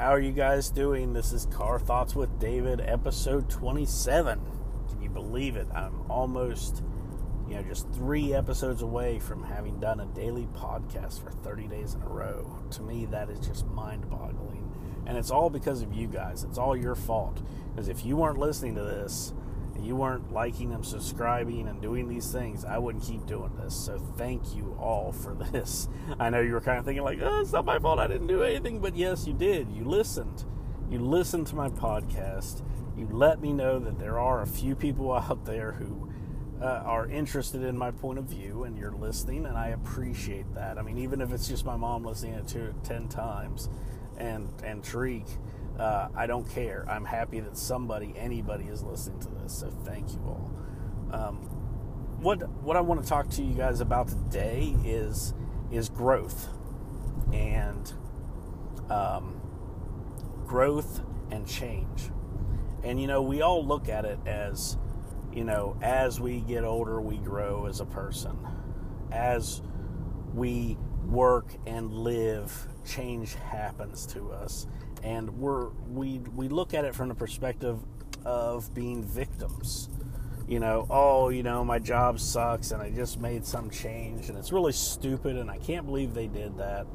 How 0.00 0.14
are 0.14 0.20
you 0.20 0.32
guys 0.32 0.70
doing? 0.70 1.12
This 1.12 1.30
is 1.30 1.44
Car 1.44 1.78
Thoughts 1.78 2.14
with 2.14 2.40
David, 2.40 2.80
episode 2.80 3.50
27. 3.50 4.40
Can 4.88 5.02
you 5.02 5.10
believe 5.10 5.56
it? 5.56 5.68
I'm 5.74 6.10
almost, 6.10 6.82
you 7.46 7.54
know, 7.56 7.62
just 7.64 7.86
three 7.92 8.32
episodes 8.32 8.80
away 8.80 9.18
from 9.18 9.44
having 9.44 9.78
done 9.78 10.00
a 10.00 10.06
daily 10.06 10.48
podcast 10.54 11.22
for 11.22 11.30
30 11.30 11.66
days 11.66 11.92
in 11.92 12.00
a 12.00 12.08
row. 12.08 12.58
To 12.70 12.82
me, 12.82 13.04
that 13.10 13.28
is 13.28 13.46
just 13.46 13.66
mind 13.66 14.08
boggling. 14.08 14.72
And 15.04 15.18
it's 15.18 15.30
all 15.30 15.50
because 15.50 15.82
of 15.82 15.92
you 15.92 16.06
guys. 16.06 16.44
It's 16.44 16.56
all 16.56 16.74
your 16.74 16.94
fault. 16.94 17.42
Because 17.70 17.90
if 17.90 18.02
you 18.02 18.16
weren't 18.16 18.38
listening 18.38 18.76
to 18.76 18.82
this, 18.82 19.34
you 19.84 19.96
weren't 19.96 20.32
liking 20.32 20.72
and 20.72 20.84
subscribing 20.84 21.68
and 21.68 21.80
doing 21.80 22.08
these 22.08 22.30
things, 22.30 22.64
I 22.64 22.78
wouldn't 22.78 23.04
keep 23.04 23.26
doing 23.26 23.54
this. 23.56 23.74
So 23.74 23.98
thank 24.16 24.54
you 24.54 24.76
all 24.80 25.12
for 25.12 25.34
this. 25.52 25.88
I 26.18 26.30
know 26.30 26.40
you 26.40 26.52
were 26.52 26.60
kind 26.60 26.78
of 26.78 26.84
thinking 26.84 27.04
like, 27.04 27.18
oh, 27.22 27.40
it's 27.40 27.52
not 27.52 27.64
my 27.64 27.78
fault. 27.78 27.98
I 27.98 28.06
didn't 28.06 28.26
do 28.26 28.42
anything, 28.42 28.80
but 28.80 28.96
yes, 28.96 29.26
you 29.26 29.32
did. 29.32 29.70
You 29.70 29.84
listened. 29.84 30.44
You 30.90 30.98
listened 30.98 31.46
to 31.48 31.56
my 31.56 31.68
podcast. 31.68 32.62
You 32.96 33.08
let 33.10 33.40
me 33.40 33.52
know 33.52 33.78
that 33.78 33.98
there 33.98 34.18
are 34.18 34.42
a 34.42 34.46
few 34.46 34.74
people 34.74 35.12
out 35.14 35.44
there 35.44 35.72
who 35.72 36.10
uh, 36.60 36.82
are 36.84 37.06
interested 37.06 37.62
in 37.62 37.76
my 37.76 37.90
point 37.90 38.18
of 38.18 38.26
view, 38.26 38.64
and 38.64 38.76
you're 38.76 38.92
listening, 38.92 39.46
and 39.46 39.56
I 39.56 39.68
appreciate 39.68 40.52
that. 40.54 40.78
I 40.78 40.82
mean, 40.82 40.98
even 40.98 41.20
if 41.20 41.32
it's 41.32 41.48
just 41.48 41.64
my 41.64 41.76
mom 41.76 42.04
listening 42.04 42.44
to 42.44 42.66
it 42.66 42.74
ten 42.84 43.08
times, 43.08 43.68
and 44.18 44.48
and 44.62 44.82
Tariq 44.82 45.26
uh, 45.80 46.08
I 46.14 46.26
don't 46.26 46.46
care. 46.50 46.84
I'm 46.88 47.06
happy 47.06 47.40
that 47.40 47.56
somebody, 47.56 48.12
anybody, 48.14 48.66
is 48.66 48.82
listening 48.82 49.18
to 49.20 49.28
this. 49.30 49.58
So 49.58 49.70
thank 49.70 50.12
you 50.12 50.20
all. 50.26 50.52
Um, 51.10 51.36
what 52.20 52.46
what 52.62 52.76
I 52.76 52.82
want 52.82 53.02
to 53.02 53.08
talk 53.08 53.30
to 53.30 53.42
you 53.42 53.54
guys 53.54 53.80
about 53.80 54.08
today 54.08 54.76
is 54.84 55.32
is 55.72 55.88
growth 55.88 56.48
and 57.32 57.90
um, 58.90 59.40
growth 60.46 61.00
and 61.30 61.48
change. 61.48 62.10
And 62.84 63.00
you 63.00 63.06
know, 63.06 63.22
we 63.22 63.40
all 63.40 63.64
look 63.66 63.88
at 63.88 64.04
it 64.04 64.18
as 64.26 64.76
you 65.32 65.44
know, 65.44 65.78
as 65.80 66.20
we 66.20 66.40
get 66.40 66.62
older, 66.62 67.00
we 67.00 67.16
grow 67.16 67.64
as 67.64 67.80
a 67.80 67.86
person. 67.86 68.36
As 69.12 69.62
we 70.34 70.76
work 71.06 71.54
and 71.66 71.90
live, 71.90 72.68
change 72.84 73.34
happens 73.34 74.04
to 74.08 74.30
us 74.30 74.66
and 75.02 75.38
we're 75.38 75.68
we 75.88 76.18
we 76.34 76.48
look 76.48 76.74
at 76.74 76.84
it 76.84 76.94
from 76.94 77.08
the 77.08 77.14
perspective 77.14 77.78
of 78.24 78.72
being 78.74 79.02
victims. 79.02 79.88
You 80.48 80.60
know 80.60 80.86
oh 80.90 81.28
you 81.28 81.42
know 81.42 81.64
my 81.64 81.78
job 81.78 82.18
sucks 82.18 82.72
and 82.72 82.82
i 82.82 82.90
just 82.90 83.20
made 83.20 83.46
some 83.46 83.70
change 83.70 84.28
and 84.28 84.36
it's 84.36 84.50
really 84.50 84.72
stupid 84.72 85.36
and 85.36 85.48
i 85.48 85.58
can't 85.58 85.86
believe 85.86 86.12
they 86.12 86.26
did 86.26 86.58
that. 86.58 86.86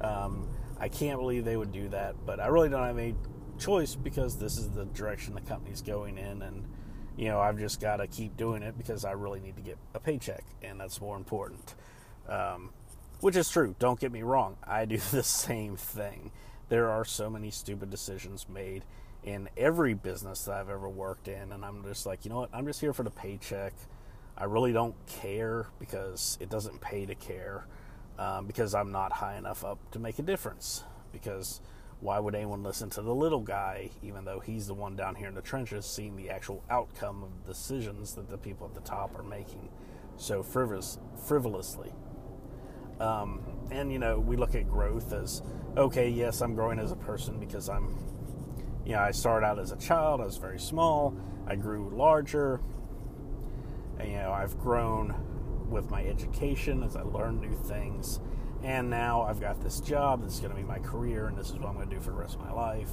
Um, 0.00 0.48
i 0.80 0.88
can't 0.88 1.20
believe 1.20 1.44
they 1.44 1.58
would 1.58 1.72
do 1.72 1.88
that 1.90 2.16
but 2.24 2.40
i 2.40 2.46
really 2.46 2.70
don't 2.70 2.84
have 2.84 2.96
any 2.96 3.14
choice 3.58 3.94
because 3.94 4.38
this 4.38 4.56
is 4.56 4.70
the 4.70 4.86
direction 4.86 5.34
the 5.34 5.42
company's 5.42 5.82
going 5.82 6.16
in 6.16 6.40
and 6.40 6.64
you 7.18 7.28
know 7.28 7.38
i've 7.38 7.58
just 7.58 7.80
got 7.80 7.96
to 7.96 8.06
keep 8.06 8.36
doing 8.38 8.62
it 8.62 8.76
because 8.78 9.04
i 9.04 9.12
really 9.12 9.40
need 9.40 9.56
to 9.56 9.62
get 9.62 9.76
a 9.94 10.00
paycheck 10.00 10.44
and 10.62 10.80
that's 10.80 11.00
more 11.00 11.16
important. 11.16 11.74
Um, 12.28 12.70
which 13.20 13.36
is 13.36 13.48
true. 13.48 13.76
Don't 13.78 14.00
get 14.00 14.10
me 14.10 14.22
wrong. 14.22 14.56
I 14.64 14.84
do 14.84 14.96
the 15.12 15.22
same 15.22 15.76
thing 15.76 16.32
there 16.72 16.88
are 16.88 17.04
so 17.04 17.28
many 17.28 17.50
stupid 17.50 17.90
decisions 17.90 18.46
made 18.48 18.82
in 19.24 19.46
every 19.58 19.92
business 19.92 20.46
that 20.46 20.54
I've 20.54 20.70
ever 20.70 20.88
worked 20.88 21.28
in. 21.28 21.52
And 21.52 21.66
I'm 21.66 21.84
just 21.84 22.06
like, 22.06 22.24
you 22.24 22.30
know 22.30 22.38
what? 22.38 22.48
I'm 22.50 22.64
just 22.66 22.80
here 22.80 22.94
for 22.94 23.02
the 23.02 23.10
paycheck. 23.10 23.74
I 24.38 24.44
really 24.44 24.72
don't 24.72 24.94
care 25.06 25.66
because 25.78 26.38
it 26.40 26.48
doesn't 26.48 26.80
pay 26.80 27.04
to 27.04 27.14
care 27.14 27.66
um, 28.18 28.46
because 28.46 28.74
I'm 28.74 28.90
not 28.90 29.12
high 29.12 29.36
enough 29.36 29.66
up 29.66 29.78
to 29.90 29.98
make 29.98 30.18
a 30.18 30.22
difference. 30.22 30.82
Because 31.12 31.60
why 32.00 32.18
would 32.18 32.34
anyone 32.34 32.62
listen 32.62 32.88
to 32.88 33.02
the 33.02 33.14
little 33.14 33.42
guy, 33.42 33.90
even 34.02 34.24
though 34.24 34.40
he's 34.40 34.66
the 34.66 34.72
one 34.72 34.96
down 34.96 35.14
here 35.14 35.28
in 35.28 35.34
the 35.34 35.42
trenches 35.42 35.84
seeing 35.84 36.16
the 36.16 36.30
actual 36.30 36.64
outcome 36.70 37.22
of 37.22 37.44
decisions 37.44 38.14
that 38.14 38.30
the 38.30 38.38
people 38.38 38.66
at 38.66 38.72
the 38.72 38.80
top 38.80 39.18
are 39.18 39.22
making 39.22 39.68
so 40.16 40.42
frivolous, 40.42 40.96
frivolously? 41.26 41.92
Um, 43.02 43.40
and 43.70 43.92
you 43.92 43.98
know, 43.98 44.18
we 44.18 44.36
look 44.36 44.54
at 44.54 44.68
growth 44.68 45.12
as 45.12 45.42
okay, 45.76 46.08
yes, 46.08 46.40
I'm 46.40 46.54
growing 46.54 46.78
as 46.78 46.92
a 46.92 46.96
person 46.96 47.40
because 47.40 47.68
I'm, 47.68 47.98
you 48.84 48.92
know, 48.92 49.00
I 49.00 49.10
started 49.10 49.46
out 49.46 49.58
as 49.58 49.72
a 49.72 49.76
child, 49.76 50.20
I 50.20 50.24
was 50.24 50.36
very 50.36 50.58
small, 50.60 51.16
I 51.46 51.56
grew 51.56 51.90
larger, 51.94 52.60
and, 53.98 54.10
you 54.10 54.18
know, 54.18 54.32
I've 54.32 54.58
grown 54.58 55.14
with 55.70 55.90
my 55.90 56.04
education 56.04 56.82
as 56.82 56.94
I 56.94 57.02
learn 57.02 57.40
new 57.40 57.56
things, 57.64 58.20
and 58.62 58.90
now 58.90 59.22
I've 59.22 59.40
got 59.40 59.62
this 59.62 59.80
job 59.80 60.22
that's 60.22 60.40
going 60.40 60.50
to 60.50 60.56
be 60.56 60.62
my 60.62 60.78
career, 60.78 61.26
and 61.26 61.38
this 61.38 61.48
is 61.48 61.54
what 61.54 61.68
I'm 61.68 61.74
going 61.74 61.88
to 61.88 61.94
do 61.94 62.00
for 62.00 62.10
the 62.10 62.16
rest 62.16 62.34
of 62.34 62.42
my 62.42 62.52
life. 62.52 62.90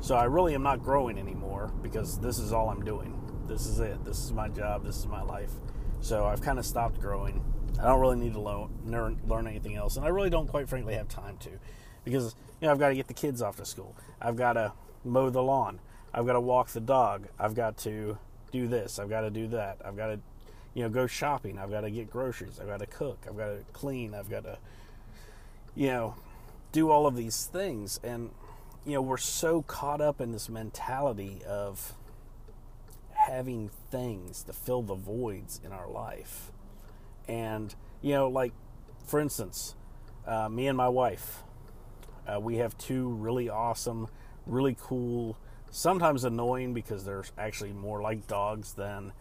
So 0.00 0.14
I 0.14 0.24
really 0.24 0.54
am 0.54 0.62
not 0.62 0.82
growing 0.82 1.18
anymore 1.18 1.72
because 1.82 2.18
this 2.20 2.38
is 2.38 2.52
all 2.52 2.70
I'm 2.70 2.84
doing. 2.84 3.20
This 3.46 3.66
is 3.66 3.80
it. 3.80 4.04
This 4.04 4.24
is 4.24 4.32
my 4.32 4.48
job. 4.48 4.84
This 4.84 4.96
is 4.96 5.06
my 5.06 5.22
life. 5.22 5.50
So 6.00 6.24
I've 6.24 6.40
kind 6.40 6.58
of 6.58 6.64
stopped 6.64 7.00
growing. 7.00 7.44
I 7.80 7.84
don't 7.84 8.00
really 8.00 8.16
need 8.16 8.34
to 8.34 8.40
learn, 8.40 9.18
learn 9.26 9.46
anything 9.46 9.74
else, 9.74 9.96
and 9.96 10.04
I 10.04 10.08
really 10.08 10.30
don't, 10.30 10.46
quite 10.46 10.68
frankly, 10.68 10.94
have 10.94 11.08
time 11.08 11.38
to 11.38 11.50
because 12.04 12.34
you 12.60 12.66
know 12.66 12.72
I've 12.72 12.78
got 12.78 12.90
to 12.90 12.94
get 12.94 13.08
the 13.08 13.14
kids 13.14 13.42
off 13.42 13.56
to 13.56 13.64
school. 13.64 13.96
I've 14.20 14.36
got 14.36 14.54
to 14.54 14.72
mow 15.04 15.30
the 15.30 15.42
lawn. 15.42 15.80
I've 16.12 16.26
got 16.26 16.34
to 16.34 16.40
walk 16.40 16.68
the 16.68 16.80
dog. 16.80 17.28
I've 17.38 17.54
got 17.54 17.76
to 17.78 18.18
do 18.52 18.66
this. 18.66 18.98
I've 18.98 19.08
got 19.08 19.22
to 19.22 19.30
do 19.30 19.48
that. 19.48 19.78
I've 19.84 19.96
got 19.96 20.08
to 20.08 20.20
you 20.74 20.82
know 20.82 20.88
go 20.88 21.06
shopping. 21.06 21.58
I've 21.58 21.70
got 21.70 21.82
to 21.82 21.90
get 21.90 22.10
groceries. 22.10 22.58
I've 22.60 22.66
got 22.66 22.80
to 22.80 22.86
cook. 22.86 23.24
I've 23.28 23.36
got 23.36 23.46
to 23.46 23.64
clean. 23.72 24.14
I've 24.14 24.30
got 24.30 24.44
to 24.44 24.58
you 25.74 25.88
know 25.88 26.14
do 26.72 26.90
all 26.90 27.06
of 27.06 27.16
these 27.16 27.46
things 27.46 27.98
and 28.04 28.30
you 28.84 28.94
know 28.94 29.02
we're 29.02 29.16
so 29.16 29.62
caught 29.62 30.00
up 30.00 30.20
in 30.20 30.32
this 30.32 30.48
mentality 30.48 31.42
of 31.46 31.94
having 33.12 33.70
things 33.90 34.42
to 34.44 34.52
fill 34.52 34.82
the 34.82 34.94
voids 34.94 35.60
in 35.64 35.72
our 35.72 35.88
life. 35.88 36.50
And 37.30 37.74
you 38.02 38.14
know 38.14 38.28
like 38.28 38.52
for 39.06 39.20
instance, 39.20 39.74
uh, 40.26 40.48
me 40.48 40.68
and 40.68 40.76
my 40.76 40.88
wife, 40.88 41.42
uh, 42.26 42.38
we 42.38 42.58
have 42.58 42.76
two 42.78 43.08
really 43.08 43.48
awesome, 43.48 44.08
really 44.46 44.76
cool, 44.80 45.36
sometimes 45.70 46.24
annoying 46.24 46.74
because 46.74 47.04
they're 47.04 47.24
actually 47.38 47.72
more 47.72 48.00
like 48.02 48.26
dogs 48.26 48.74
than 48.74 49.12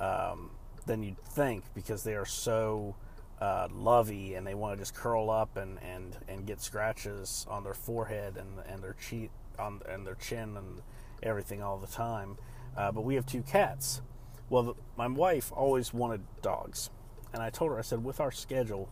um, 0.00 0.50
than 0.86 1.02
you'd 1.02 1.18
think 1.18 1.64
because 1.74 2.02
they 2.02 2.14
are 2.14 2.26
so 2.26 2.96
uh, 3.40 3.68
lovey 3.72 4.34
and 4.34 4.46
they 4.46 4.54
want 4.54 4.76
to 4.76 4.82
just 4.82 4.94
curl 4.94 5.30
up 5.30 5.56
and, 5.56 5.78
and, 5.82 6.16
and 6.28 6.46
get 6.46 6.60
scratches 6.60 7.46
on 7.48 7.64
their 7.64 7.74
forehead 7.74 8.36
and, 8.36 8.48
and 8.68 8.82
their 8.82 8.94
cheek 8.94 9.30
on 9.58 9.80
and 9.88 10.06
their 10.06 10.14
chin 10.14 10.56
and 10.56 10.82
everything 11.22 11.62
all 11.62 11.78
the 11.78 11.86
time. 11.86 12.36
Uh, 12.76 12.92
but 12.92 13.02
we 13.02 13.14
have 13.14 13.26
two 13.26 13.42
cats. 13.42 14.02
Well, 14.48 14.62
the, 14.62 14.74
my 14.96 15.06
wife 15.06 15.52
always 15.54 15.94
wanted 15.94 16.22
dogs, 16.42 16.90
and 17.32 17.42
I 17.42 17.50
told 17.50 17.70
her 17.72 17.78
I 17.78 17.82
said 17.82 18.04
with 18.04 18.20
our 18.20 18.32
schedule 18.32 18.88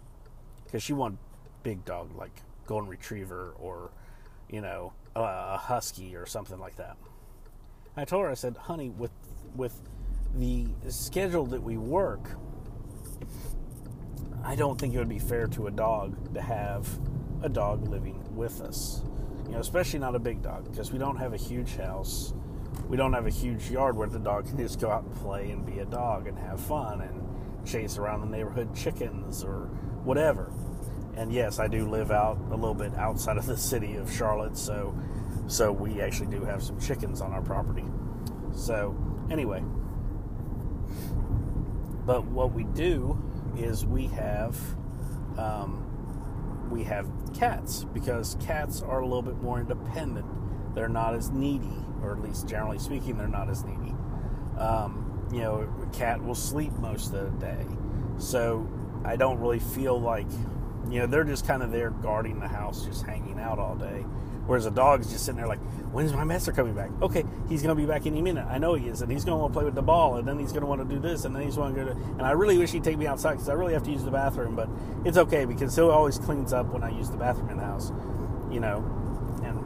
because 0.65 0.83
she 0.83 0.93
wanted 0.93 1.19
big 1.63 1.85
dog 1.85 2.17
like 2.17 2.43
golden 2.67 2.89
retriever 2.89 3.55
or 3.59 3.91
you 4.49 4.61
know 4.61 4.93
a 5.17 5.57
husky 5.57 6.15
or 6.15 6.27
something 6.27 6.59
like 6.59 6.77
that. 6.77 6.97
I 7.97 8.05
told 8.05 8.25
her 8.25 8.31
I 8.31 8.35
said, 8.35 8.57
"Honey, 8.57 8.91
with 8.91 9.11
with 9.57 9.81
the 10.35 10.67
schedule 10.89 11.47
that 11.47 11.63
we 11.63 11.77
work, 11.77 12.31
I 14.45 14.55
don't 14.55 14.79
think 14.79 14.95
it 14.95 14.99
would 14.99 15.09
be 15.09 15.19
fair 15.19 15.47
to 15.49 15.67
a 15.67 15.71
dog 15.71 16.35
to 16.35 16.41
have 16.41 16.87
a 17.43 17.49
dog 17.49 17.89
living 17.89 18.23
with 18.37 18.61
us. 18.61 19.03
You 19.47 19.53
know, 19.53 19.61
especially 19.61 19.99
not 19.99 20.15
a 20.15 20.19
big 20.19 20.43
dog 20.43 20.71
because 20.71 20.93
we 20.93 20.99
don't 20.99 21.17
have 21.17 21.33
a 21.33 21.37
huge 21.37 21.77
house. 21.77 22.35
We 22.89 22.97
don't 22.97 23.13
have 23.13 23.27
a 23.27 23.31
huge 23.31 23.71
yard 23.71 23.97
where 23.97 24.09
the 24.09 24.19
dog 24.19 24.47
can 24.47 24.57
just 24.59 24.81
go 24.81 24.91
out 24.91 25.05
and 25.05 25.15
play 25.17 25.51
and 25.51 25.65
be 25.65 25.81
a 25.81 25.85
dog 25.85 26.27
and 26.27 26.39
have 26.39 26.61
fun 26.61 27.01
and 27.01 27.28
chase 27.69 27.99
around 27.99 28.21
the 28.21 28.27
neighborhood 28.27 28.75
chickens 28.75 29.45
or 29.45 29.67
whatever 30.05 30.51
and 31.19 31.33
yes, 31.33 31.59
I 31.59 31.67
do 31.67 31.91
live 31.91 32.13
out 32.13 32.39
a 32.53 32.55
little 32.55 32.75
bit 32.75 32.95
outside 32.95 33.39
of 33.39 33.47
the 33.47 33.57
city 33.57 33.97
of 33.97 34.11
Charlotte, 34.11 34.57
so 34.57 34.97
so 35.49 35.73
we 35.73 36.01
actually 36.01 36.29
do 36.29 36.45
have 36.45 36.63
some 36.63 36.79
chickens 36.81 37.21
on 37.21 37.33
our 37.33 37.43
property. 37.43 37.85
So 38.55 38.97
anyway, 39.29 39.65
but 42.07 42.25
what 42.27 42.53
we 42.53 42.63
do 42.65 43.21
is 43.57 43.85
we 43.85 44.07
have 44.09 44.57
um, 45.37 46.69
we 46.71 46.85
have 46.85 47.11
cats 47.37 47.85
because 47.93 48.37
cats 48.41 48.81
are 48.81 49.01
a 49.01 49.05
little 49.05 49.23
bit 49.23 49.43
more 49.43 49.59
independent. 49.59 50.27
They're 50.77 50.89
not 50.89 51.17
as 51.17 51.31
needy, 51.31 51.85
or 52.01 52.13
at 52.13 52.23
least 52.23 52.47
generally 52.47 52.79
speaking, 52.79 53.19
they're 53.19 53.27
not 53.27 53.51
as 53.51 53.65
needy. 53.65 53.93
Um, 54.57 55.08
you 55.33 55.41
know, 55.41 55.69
a 55.83 55.97
cat 55.97 56.23
will 56.25 56.35
sleep 56.35 56.73
most 56.75 57.13
of 57.15 57.41
the 57.41 57.47
day, 57.47 57.67
so 58.19 58.69
I 59.05 59.17
don't 59.17 59.39
really 59.39 59.61
feel 59.61 60.01
like 60.01 60.27
you 60.91 61.01
know, 61.01 61.07
they're 61.07 61.25
just 61.25 61.47
kind 61.47 61.63
of 61.63 61.71
there 61.71 61.91
guarding 61.91 62.41
the 62.41 62.49
house, 62.49 62.85
just 62.85 63.05
hanging 63.05 63.39
out 63.39 63.59
all 63.59 63.75
day. 63.75 64.05
Whereas 64.47 64.65
a 64.65 64.71
dog's 64.71 65.11
just 65.11 65.27
sitting 65.27 65.37
there 65.37 65.47
like, 65.47 65.59
when's 65.93 66.13
my 66.15 66.25
master 66.25 66.53
coming 66.53 66.73
back? 66.75 66.91
Okay, 67.03 67.25
he's 67.51 67.63
going 67.63 67.77
to 67.77 67.81
be 67.81 67.87
back 67.87 68.07
any 68.07 68.23
minute. 68.23 68.47
I 68.49 68.57
know 68.57 68.73
he 68.73 68.89
is. 68.89 69.03
And 69.03 69.13
he's 69.13 69.23
going 69.23 69.37
to 69.37 69.43
want 69.43 69.53
to 69.53 69.59
play 69.59 69.65
with 69.67 69.75
the 69.75 69.83
ball. 69.83 70.17
And 70.17 70.27
then 70.27 70.39
he's 70.39 70.53
going 70.53 70.63
to 70.63 70.67
want 70.67 70.81
to 70.81 70.95
do 70.95 70.99
this. 70.99 71.27
And 71.27 71.37
then 71.37 71.43
he's 71.43 71.57
going 71.57 71.75
to 71.75 71.85
go 71.85 71.93
to. 71.93 71.93
And 71.93 72.23
I 72.23 72.31
really 72.31 72.57
wish 72.57 72.73
he'd 72.73 72.85
take 72.85 72.97
me 72.97 73.07
outside 73.07 73.33
because 73.33 73.51
I 73.51 73.53
really 73.53 73.75
have 73.75 73.83
to 73.83 73.91
use 73.91 74.05
the 74.05 74.11
bathroom. 74.11 74.57
But 74.57 74.71
it's 75.05 75.19
okay 75.19 75.45
because 75.45 75.77
he 75.77 75.83
always 75.83 76.17
cleans 76.17 76.55
up 76.55 76.73
when 76.73 76.83
I 76.83 76.89
use 76.89 77.11
the 77.11 77.19
bathroom 77.19 77.51
in 77.51 77.59
the 77.59 77.65
house. 77.65 77.93
You 78.51 78.61
know. 78.61 78.79
And 79.45 79.59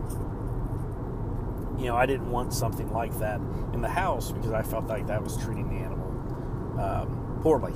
you 1.83 1.89
know, 1.89 1.97
I 1.97 2.07
didn't 2.07 2.31
want 2.31 2.55
something 2.55 2.93
like 2.93 3.19
that 3.19 3.41
in 3.73 3.83
the 3.83 3.89
house 3.89 4.31
because 4.31 4.53
I 4.53 4.63
felt 4.63 4.87
like 4.87 5.07
that 5.09 5.23
was 5.23 5.37
treating 5.37 5.69
the 5.69 5.85
animal 5.85 6.81
um, 6.81 7.41
poorly, 7.43 7.73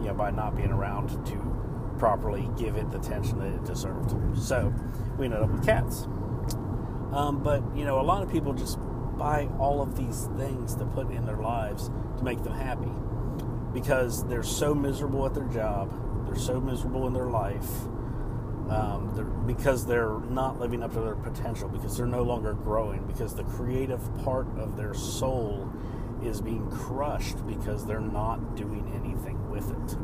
you 0.00 0.08
know, 0.08 0.14
by 0.14 0.30
not 0.30 0.56
being 0.56 0.72
around 0.72 1.10
to 1.26 1.96
properly 1.98 2.48
give 2.56 2.76
it 2.76 2.90
the 2.90 2.98
attention 2.98 3.38
that 3.40 3.52
it 3.52 3.64
deserved. 3.64 4.38
So 4.38 4.72
we 5.18 5.26
ended 5.26 5.42
up 5.42 5.50
with 5.50 5.64
cats. 5.66 6.04
Um, 7.12 7.42
but, 7.44 7.62
you 7.76 7.84
know, 7.84 8.00
a 8.00 8.02
lot 8.02 8.22
of 8.22 8.30
people 8.32 8.54
just 8.54 8.78
buy 9.18 9.48
all 9.58 9.82
of 9.82 9.96
these 9.96 10.28
things 10.38 10.74
to 10.76 10.86
put 10.86 11.10
in 11.10 11.26
their 11.26 11.36
lives 11.36 11.90
to 12.16 12.24
make 12.24 12.42
them 12.42 12.54
happy 12.54 12.90
because 13.72 14.26
they're 14.28 14.42
so 14.42 14.74
miserable 14.74 15.26
at 15.26 15.34
their 15.34 15.46
job, 15.48 15.92
they're 16.26 16.40
so 16.40 16.58
miserable 16.58 17.06
in 17.06 17.12
their 17.12 17.26
life, 17.26 17.68
um, 18.72 19.12
they're, 19.14 19.24
because 19.24 19.86
they're 19.86 20.18
not 20.30 20.58
living 20.58 20.82
up 20.82 20.92
to 20.94 21.00
their 21.00 21.14
potential, 21.14 21.68
because 21.68 21.96
they're 21.96 22.06
no 22.06 22.22
longer 22.22 22.54
growing, 22.54 23.06
because 23.06 23.34
the 23.34 23.44
creative 23.44 24.00
part 24.24 24.46
of 24.58 24.76
their 24.76 24.94
soul 24.94 25.70
is 26.22 26.40
being 26.40 26.70
crushed 26.70 27.44
because 27.46 27.84
they're 27.84 28.00
not 28.00 28.54
doing 28.56 28.90
anything 28.94 29.50
with 29.50 29.70
it. 29.70 29.96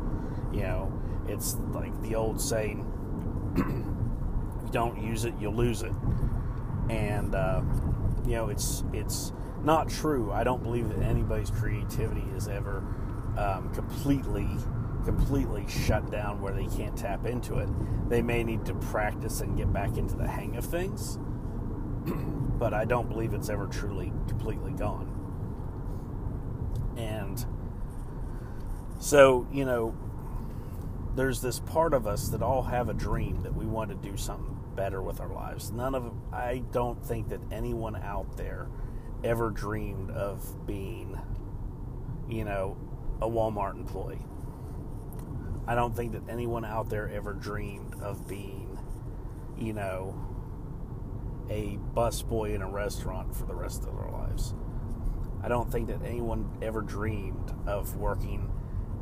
You 0.53 0.63
know, 0.63 1.01
it's 1.27 1.55
like 1.71 1.99
the 2.01 2.15
old 2.15 2.39
saying, 2.41 2.85
you 3.55 4.67
don't 4.71 5.01
use 5.01 5.25
it, 5.25 5.33
you'll 5.39 5.55
lose 5.55 5.81
it. 5.81 5.93
And, 6.89 7.35
uh, 7.35 7.61
you 8.25 8.33
know, 8.33 8.49
it's, 8.49 8.83
it's 8.93 9.31
not 9.63 9.89
true. 9.89 10.31
I 10.31 10.43
don't 10.43 10.61
believe 10.61 10.89
that 10.89 10.99
anybody's 10.99 11.49
creativity 11.49 12.25
is 12.35 12.47
ever 12.47 12.83
um, 13.37 13.71
completely 13.73 14.47
completely 15.05 15.65
shut 15.67 16.11
down 16.11 16.41
where 16.41 16.53
they 16.53 16.67
can't 16.67 16.97
tap 16.97 17.25
into 17.25 17.59
it. 17.59 17.69
They 18.09 18.21
may 18.21 18.43
need 18.43 18.65
to 18.65 18.73
practice 18.73 19.41
and 19.41 19.57
get 19.57 19.71
back 19.71 19.97
into 19.97 20.15
the 20.15 20.27
hang 20.27 20.55
of 20.55 20.65
things, 20.65 21.17
but 22.59 22.73
I 22.73 22.85
don't 22.85 23.09
believe 23.09 23.33
it's 23.33 23.49
ever 23.49 23.67
truly 23.67 24.11
completely 24.27 24.71
gone. 24.73 25.15
And 26.97 27.45
so, 28.99 29.47
you 29.51 29.65
know, 29.65 29.95
there's 31.15 31.41
this 31.41 31.59
part 31.59 31.93
of 31.93 32.05
us 32.07 32.29
that 32.29 32.41
all 32.41 32.63
have 32.63 32.89
a 32.89 32.93
dream 32.93 33.41
that 33.41 33.55
we 33.55 33.65
want 33.65 33.89
to 33.89 33.95
do 33.95 34.17
something 34.17 34.57
better 34.75 35.01
with 35.01 35.19
our 35.19 35.29
lives. 35.29 35.71
None 35.71 35.95
of 35.95 36.13
I 36.31 36.63
don't 36.71 37.05
think 37.05 37.29
that 37.29 37.41
anyone 37.51 37.95
out 37.95 38.37
there 38.37 38.67
ever 39.23 39.49
dreamed 39.49 40.11
of 40.11 40.65
being, 40.65 41.19
you 42.29 42.45
know, 42.45 42.77
a 43.21 43.27
Walmart 43.27 43.75
employee. 43.75 44.19
I 45.69 45.75
don't 45.75 45.95
think 45.95 46.13
that 46.13 46.23
anyone 46.27 46.65
out 46.65 46.89
there 46.89 47.07
ever 47.09 47.31
dreamed 47.31 48.01
of 48.01 48.27
being, 48.27 48.79
you 49.55 49.71
know, 49.71 50.15
a 51.47 51.77
busboy 51.93 52.55
in 52.55 52.63
a 52.63 52.67
restaurant 52.67 53.35
for 53.35 53.45
the 53.45 53.53
rest 53.53 53.85
of 53.85 53.95
their 53.95 54.09
lives. 54.09 54.55
I 55.43 55.47
don't 55.47 55.71
think 55.71 55.89
that 55.89 56.01
anyone 56.03 56.57
ever 56.63 56.81
dreamed 56.81 57.53
of 57.67 57.95
working 57.97 58.51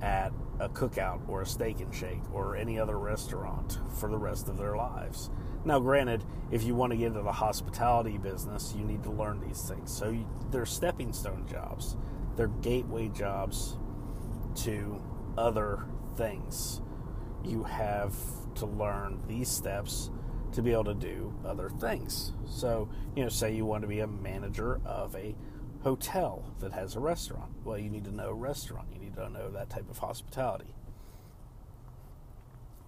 at 0.01 0.33
a 0.59 0.67
cookout 0.67 1.21
or 1.29 1.43
a 1.43 1.45
steak 1.45 1.79
and 1.79 1.95
shake 1.95 2.19
or 2.33 2.57
any 2.57 2.77
other 2.77 2.99
restaurant 2.99 3.79
for 3.97 4.09
the 4.09 4.17
rest 4.17 4.49
of 4.49 4.57
their 4.57 4.75
lives. 4.75 5.29
Now, 5.63 5.79
granted, 5.79 6.25
if 6.51 6.63
you 6.63 6.75
want 6.75 6.91
to 6.91 6.97
get 6.97 7.07
into 7.07 7.21
the 7.21 7.31
hospitality 7.31 8.17
business, 8.17 8.73
you 8.77 8.83
need 8.83 9.03
to 9.03 9.11
learn 9.11 9.39
these 9.39 9.61
things. 9.61 9.89
So 9.89 10.09
you, 10.09 10.27
they're 10.51 10.65
stepping 10.65 11.13
stone 11.13 11.47
jobs, 11.49 11.95
they're 12.35 12.47
gateway 12.47 13.07
jobs 13.07 13.77
to 14.63 15.01
other 15.37 15.85
things. 16.17 16.81
You 17.43 17.63
have 17.63 18.13
to 18.55 18.65
learn 18.65 19.21
these 19.27 19.47
steps 19.49 20.09
to 20.53 20.61
be 20.61 20.71
able 20.71 20.85
to 20.85 20.93
do 20.93 21.33
other 21.45 21.69
things. 21.69 22.33
So, 22.49 22.89
you 23.15 23.23
know, 23.23 23.29
say 23.29 23.53
you 23.53 23.65
want 23.65 23.83
to 23.83 23.87
be 23.87 23.99
a 23.99 24.07
manager 24.07 24.81
of 24.85 25.15
a 25.15 25.35
hotel 25.83 26.43
that 26.59 26.73
has 26.73 26.95
a 26.95 26.99
restaurant. 26.99 27.51
Well, 27.63 27.77
you 27.77 27.89
need 27.89 28.05
to 28.05 28.15
know 28.15 28.31
restaurant. 28.31 28.87
You 28.91 28.99
need 28.99 29.15
to 29.15 29.29
know 29.29 29.51
that 29.51 29.69
type 29.69 29.89
of 29.89 29.99
hospitality. 29.99 30.73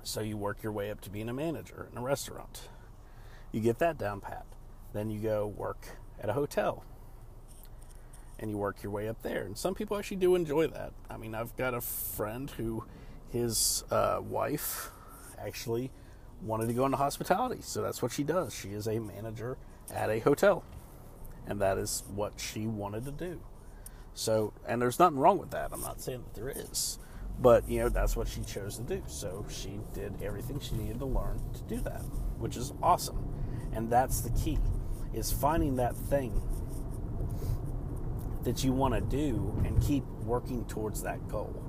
So 0.04 0.22
you 0.22 0.38
work 0.38 0.64
your 0.64 0.72
way 0.72 0.90
up 0.90 1.02
to 1.02 1.10
being 1.10 1.30
a 1.30 1.34
manager 1.34 1.88
in 1.92 1.98
a 1.98 2.02
restaurant. 2.02 2.70
You 3.52 3.62
get 3.62 3.80
that 3.80 3.98
down 3.98 4.22
pat. 4.22 4.46
Then 4.94 5.10
you 5.10 5.20
go 5.20 5.46
work 5.46 5.88
at 6.20 6.30
a 6.30 6.34
hotel. 6.34 6.84
And 8.40 8.50
you 8.50 8.58
work 8.58 8.82
your 8.82 8.92
way 8.92 9.08
up 9.08 9.22
there. 9.22 9.44
And 9.44 9.58
some 9.58 9.76
people 9.76 9.98
actually 9.98 10.18
do 10.18 10.34
enjoy 10.34 10.68
that. 10.68 10.94
I 11.10 11.18
mean, 11.18 11.36
I've 11.36 11.56
got 11.58 11.74
a 11.74 11.82
friend 11.82 12.50
who 12.52 12.86
his 13.32 13.84
uh, 13.92 14.20
wife 14.22 14.92
actually 15.38 15.92
wanted 16.42 16.68
to 16.68 16.74
go 16.74 16.86
into 16.86 16.98
hospitality. 16.98 17.62
So 17.62 17.82
that's 17.82 18.02
what 18.02 18.12
she 18.12 18.24
does. 18.24 18.54
She 18.54 18.70
is 18.70 18.88
a 18.88 19.00
manager 19.00 19.58
at 19.94 20.10
a 20.10 20.20
hotel. 20.20 20.64
And 21.48 21.60
that 21.62 21.78
is 21.78 22.04
what 22.14 22.34
she 22.40 22.68
wanted 22.68 23.06
to 23.06 23.12
do. 23.12 23.42
So, 24.14 24.54
and 24.68 24.82
there's 24.82 25.00
nothing 25.00 25.18
wrong 25.18 25.38
with 25.38 25.52
that. 25.52 25.70
I'm 25.72 25.82
not 25.82 26.02
saying 26.02 26.24
that 26.24 26.36
there 26.40 26.50
is. 26.50 27.00
But, 27.42 27.70
you 27.70 27.80
know, 27.80 27.90
that's 27.90 28.16
what 28.18 28.28
she 28.28 28.42
chose 28.42 28.76
to 28.78 28.84
do. 28.84 29.02
So 29.08 29.46
she 29.50 29.80
did 29.94 30.22
everything 30.22 30.60
she 30.60 30.76
needed 30.76 31.00
to 31.00 31.06
learn 31.06 31.40
to 31.54 31.62
do 31.64 31.82
that, 31.82 32.02
which 32.38 32.58
is 32.58 32.74
awesome. 32.84 33.34
And 33.72 33.90
that's 33.90 34.22
the 34.22 34.30
key, 34.32 34.60
is 35.14 35.32
finding 35.32 35.78
that 35.78 35.96
thing 35.96 36.42
that 38.44 38.64
you 38.64 38.74
want 38.74 38.94
to 38.94 39.02
do 39.02 39.62
and 39.66 39.82
keep 39.82 40.04
working 40.26 40.66
towards 40.66 41.02
that 41.04 41.28
goal. 41.30 41.69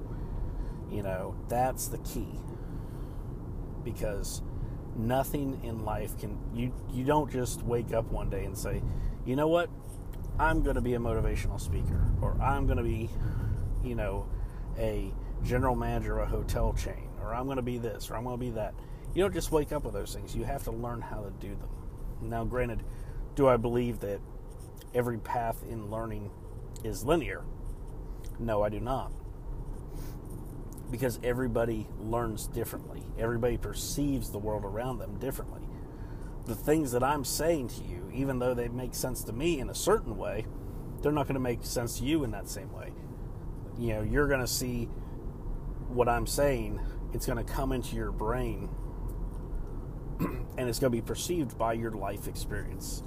You 0.91 1.03
know, 1.03 1.37
that's 1.49 1.89
the 1.89 1.99
key. 1.99 2.29
Because 3.85 4.43
nothing 4.97 5.61
in 5.63 5.85
life 5.85 6.19
can 6.19 6.37
you 6.53 6.73
you 6.93 7.05
don't 7.05 7.31
just 7.31 7.63
wake 7.63 7.93
up 7.93 8.11
one 8.11 8.29
day 8.29 8.45
and 8.45 8.59
say, 8.59 8.83
"You 9.25 9.37
know 9.37 9.49
what? 9.49 9.71
I'm 10.39 10.63
going 10.63 10.75
to 10.75 10.81
be 10.81 10.95
a 10.95 10.99
motivational 10.99 11.61
speaker 11.61 12.07
or 12.21 12.41
I'm 12.41 12.67
going 12.67 12.79
to 12.79 12.85
be, 12.85 13.11
you 13.85 13.95
know, 13.95 14.27
a 14.79 15.13
general 15.43 15.77
manager 15.77 16.19
of 16.19 16.29
a 16.29 16.31
hotel 16.31 16.73
chain 16.73 17.09
or 17.23 17.35
I'm 17.35 17.45
going 17.45 17.57
to 17.57 17.63
be 17.63 17.79
this 17.79 18.11
or 18.11 18.17
I'm 18.17 18.25
going 18.25 18.39
to 18.39 18.45
be 18.45 18.51
that." 18.51 18.75
You 19.13 19.25
don't 19.25 19.35
just 19.35 19.51
wake 19.51 19.73
up 19.73 19.85
with 19.85 19.95
those 19.95 20.15
things. 20.15 20.37
You 20.37 20.45
have 20.45 20.63
to 20.65 20.71
learn 20.71 21.01
how 21.01 21.23
to 21.23 21.31
do 21.41 21.49
them. 21.49 21.69
Now, 22.23 22.45
granted, 22.45 22.85
do 23.35 23.49
I 23.49 23.57
believe 23.57 23.99
that 24.01 24.21
every 24.95 25.19
path 25.19 25.65
in 25.69 25.91
learning 25.91 26.31
is 26.85 27.05
linear? 27.05 27.43
No, 28.39 28.63
I 28.63 28.69
do 28.69 28.79
not 28.79 29.11
because 30.91 31.19
everybody 31.23 31.87
learns 31.99 32.47
differently. 32.47 33.03
Everybody 33.19 33.57
perceives 33.57 34.31
the 34.31 34.39
world 34.39 34.65
around 34.65 34.99
them 34.99 35.19
differently. 35.19 35.63
The 36.47 36.55
things 36.55 36.93
that 36.93 37.03
I'm 37.03 37.25
saying 37.25 37.69
to 37.69 37.85
you, 37.85 38.11
even 38.13 38.39
though 38.39 38.55
they 38.55 38.69
make 38.69 38.95
sense 38.95 39.23
to 39.25 39.33
me 39.33 39.61
in 39.61 39.71
a 39.71 39.75
certain 39.75 40.17
way, 40.17 40.47
they're 41.01 41.13
not 41.13 41.27
going 41.27 41.35
to 41.35 41.41
make 41.41 41.65
sense 41.65 41.99
to 41.99 42.05
you 42.05 42.25
in 42.25 42.33
that 42.33 42.49
same 42.49 42.73
way. 42.73 42.93
You 43.79 43.95
know, 43.95 44.03
you're 44.03 44.29
going 44.29 44.41
to 44.41 44.47
see 44.47 44.89
what 45.89 46.09
I'm 46.09 46.27
saying, 46.27 46.81
it's 47.13 47.27
going 47.27 47.45
to 47.45 47.53
come 47.53 47.73
into 47.73 47.97
your 47.97 48.13
brain 48.13 48.69
and 50.21 50.69
it's 50.69 50.79
going 50.79 50.93
to 50.93 50.97
be 50.97 51.03
perceived 51.03 51.59
by 51.59 51.73
your 51.73 51.93
life 51.93 52.29
experience. 52.29 53.03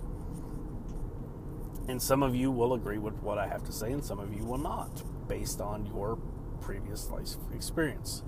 And 1.87 2.01
some 2.01 2.23
of 2.23 2.33
you 2.33 2.49
will 2.49 2.73
agree 2.73 2.97
with 2.97 3.15
what 3.21 3.37
I 3.37 3.47
have 3.47 3.63
to 3.65 3.71
say, 3.71 3.91
and 3.91 4.03
some 4.03 4.19
of 4.19 4.33
you 4.33 4.45
will 4.45 4.57
not, 4.57 5.03
based 5.27 5.59
on 5.59 5.85
your 5.85 6.17
previous 6.63 7.09
life 7.09 7.35
experience. 7.53 8.23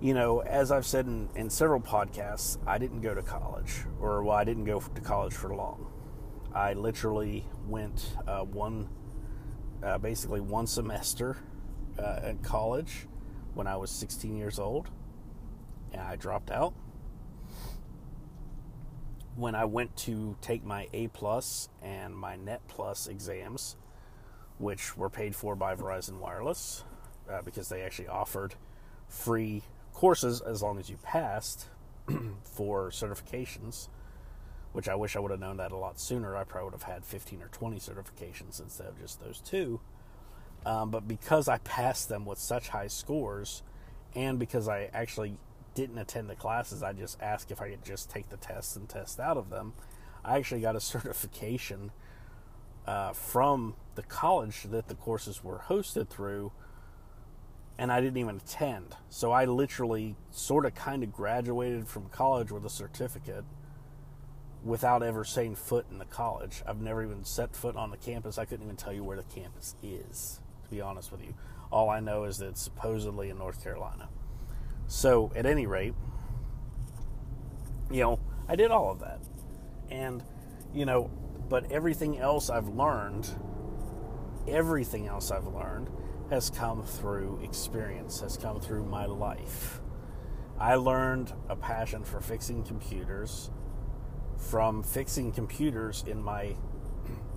You 0.00 0.14
know, 0.14 0.40
as 0.40 0.70
I've 0.70 0.86
said 0.86 1.06
in, 1.06 1.28
in 1.34 1.50
several 1.50 1.80
podcasts, 1.80 2.58
I 2.66 2.78
didn't 2.78 3.00
go 3.00 3.14
to 3.14 3.22
college, 3.22 3.84
or 4.00 4.22
well, 4.22 4.36
I 4.36 4.44
didn't 4.44 4.64
go 4.64 4.80
to 4.80 5.00
college 5.00 5.34
for 5.34 5.54
long. 5.54 5.90
I 6.54 6.74
literally 6.74 7.46
went 7.66 8.14
uh, 8.26 8.44
one, 8.44 8.88
uh, 9.82 9.98
basically 9.98 10.40
one 10.40 10.66
semester 10.66 11.36
uh, 11.98 12.20
at 12.22 12.42
college 12.42 13.06
when 13.54 13.66
I 13.66 13.76
was 13.76 13.90
16 13.90 14.36
years 14.36 14.58
old, 14.58 14.88
and 15.92 16.02
I 16.02 16.16
dropped 16.16 16.50
out. 16.50 16.74
When 19.34 19.54
I 19.54 19.64
went 19.64 19.96
to 19.98 20.36
take 20.40 20.64
my 20.64 20.88
A 20.92 21.08
plus 21.08 21.68
and 21.82 22.14
my 22.14 22.36
Net 22.36 22.60
plus 22.68 23.06
exams, 23.06 23.76
which 24.58 24.96
were 24.96 25.08
paid 25.10 25.34
for 25.34 25.54
by 25.54 25.74
Verizon 25.74 26.18
Wireless 26.18 26.84
uh, 27.30 27.42
because 27.42 27.68
they 27.68 27.82
actually 27.82 28.08
offered 28.08 28.54
free 29.08 29.62
courses 29.92 30.40
as 30.40 30.62
long 30.62 30.78
as 30.78 30.90
you 30.90 30.96
passed 30.98 31.66
for 32.42 32.90
certifications, 32.90 33.88
which 34.72 34.88
I 34.88 34.94
wish 34.94 35.16
I 35.16 35.20
would 35.20 35.30
have 35.30 35.40
known 35.40 35.56
that 35.58 35.72
a 35.72 35.76
lot 35.76 36.00
sooner. 36.00 36.36
I 36.36 36.44
probably 36.44 36.66
would 36.66 36.80
have 36.80 36.82
had 36.82 37.04
15 37.04 37.42
or 37.42 37.48
20 37.48 37.78
certifications 37.78 38.60
instead 38.60 38.86
of 38.88 38.98
just 39.00 39.20
those 39.20 39.40
two. 39.40 39.80
Um, 40.66 40.90
but 40.90 41.06
because 41.06 41.48
I 41.48 41.58
passed 41.58 42.08
them 42.08 42.26
with 42.26 42.38
such 42.38 42.68
high 42.68 42.88
scores, 42.88 43.62
and 44.14 44.38
because 44.38 44.68
I 44.68 44.90
actually 44.92 45.36
didn't 45.74 45.98
attend 45.98 46.28
the 46.28 46.34
classes, 46.34 46.82
I 46.82 46.92
just 46.92 47.20
asked 47.20 47.50
if 47.50 47.60
I 47.60 47.70
could 47.70 47.84
just 47.84 48.10
take 48.10 48.28
the 48.30 48.36
tests 48.36 48.74
and 48.74 48.88
test 48.88 49.20
out 49.20 49.36
of 49.36 49.50
them. 49.50 49.74
I 50.24 50.36
actually 50.36 50.60
got 50.60 50.76
a 50.76 50.80
certification 50.80 51.92
uh, 52.88 53.12
from 53.12 53.74
the 53.96 54.02
college 54.02 54.62
that 54.62 54.88
the 54.88 54.94
courses 54.94 55.44
were 55.44 55.58
hosted 55.68 56.08
through, 56.08 56.50
and 57.76 57.92
I 57.92 58.00
didn't 58.00 58.16
even 58.16 58.36
attend. 58.36 58.96
So 59.10 59.30
I 59.30 59.44
literally 59.44 60.16
sort 60.30 60.64
of 60.64 60.74
kind 60.74 61.02
of 61.02 61.12
graduated 61.12 61.86
from 61.86 62.08
college 62.08 62.50
with 62.50 62.64
a 62.64 62.70
certificate 62.70 63.44
without 64.64 65.02
ever 65.02 65.22
setting 65.22 65.54
foot 65.54 65.84
in 65.90 65.98
the 65.98 66.06
college. 66.06 66.62
I've 66.66 66.80
never 66.80 67.04
even 67.04 67.26
set 67.26 67.54
foot 67.54 67.76
on 67.76 67.90
the 67.90 67.98
campus. 67.98 68.38
I 68.38 68.46
couldn't 68.46 68.64
even 68.64 68.76
tell 68.76 68.94
you 68.94 69.04
where 69.04 69.18
the 69.18 69.34
campus 69.34 69.74
is, 69.82 70.40
to 70.64 70.70
be 70.70 70.80
honest 70.80 71.12
with 71.12 71.22
you. 71.22 71.34
All 71.70 71.90
I 71.90 72.00
know 72.00 72.24
is 72.24 72.38
that 72.38 72.46
it's 72.46 72.62
supposedly 72.62 73.28
in 73.28 73.36
North 73.36 73.62
Carolina. 73.62 74.08
So, 74.86 75.30
at 75.36 75.44
any 75.44 75.66
rate, 75.66 75.92
you 77.90 78.00
know, 78.00 78.18
I 78.48 78.56
did 78.56 78.70
all 78.70 78.90
of 78.90 79.00
that. 79.00 79.20
And, 79.90 80.22
you 80.72 80.86
know, 80.86 81.10
but 81.48 81.70
everything 81.72 82.18
else 82.18 82.50
I've 82.50 82.68
learned, 82.68 83.28
everything 84.46 85.06
else 85.06 85.30
I've 85.30 85.46
learned 85.46 85.90
has 86.30 86.50
come 86.50 86.82
through 86.84 87.40
experience, 87.42 88.20
has 88.20 88.36
come 88.36 88.60
through 88.60 88.84
my 88.84 89.06
life. 89.06 89.80
I 90.58 90.74
learned 90.74 91.32
a 91.48 91.56
passion 91.56 92.04
for 92.04 92.20
fixing 92.20 92.64
computers 92.64 93.50
from 94.38 94.82
fixing 94.82 95.32
computers 95.32 96.04
in 96.06 96.22
my 96.22 96.54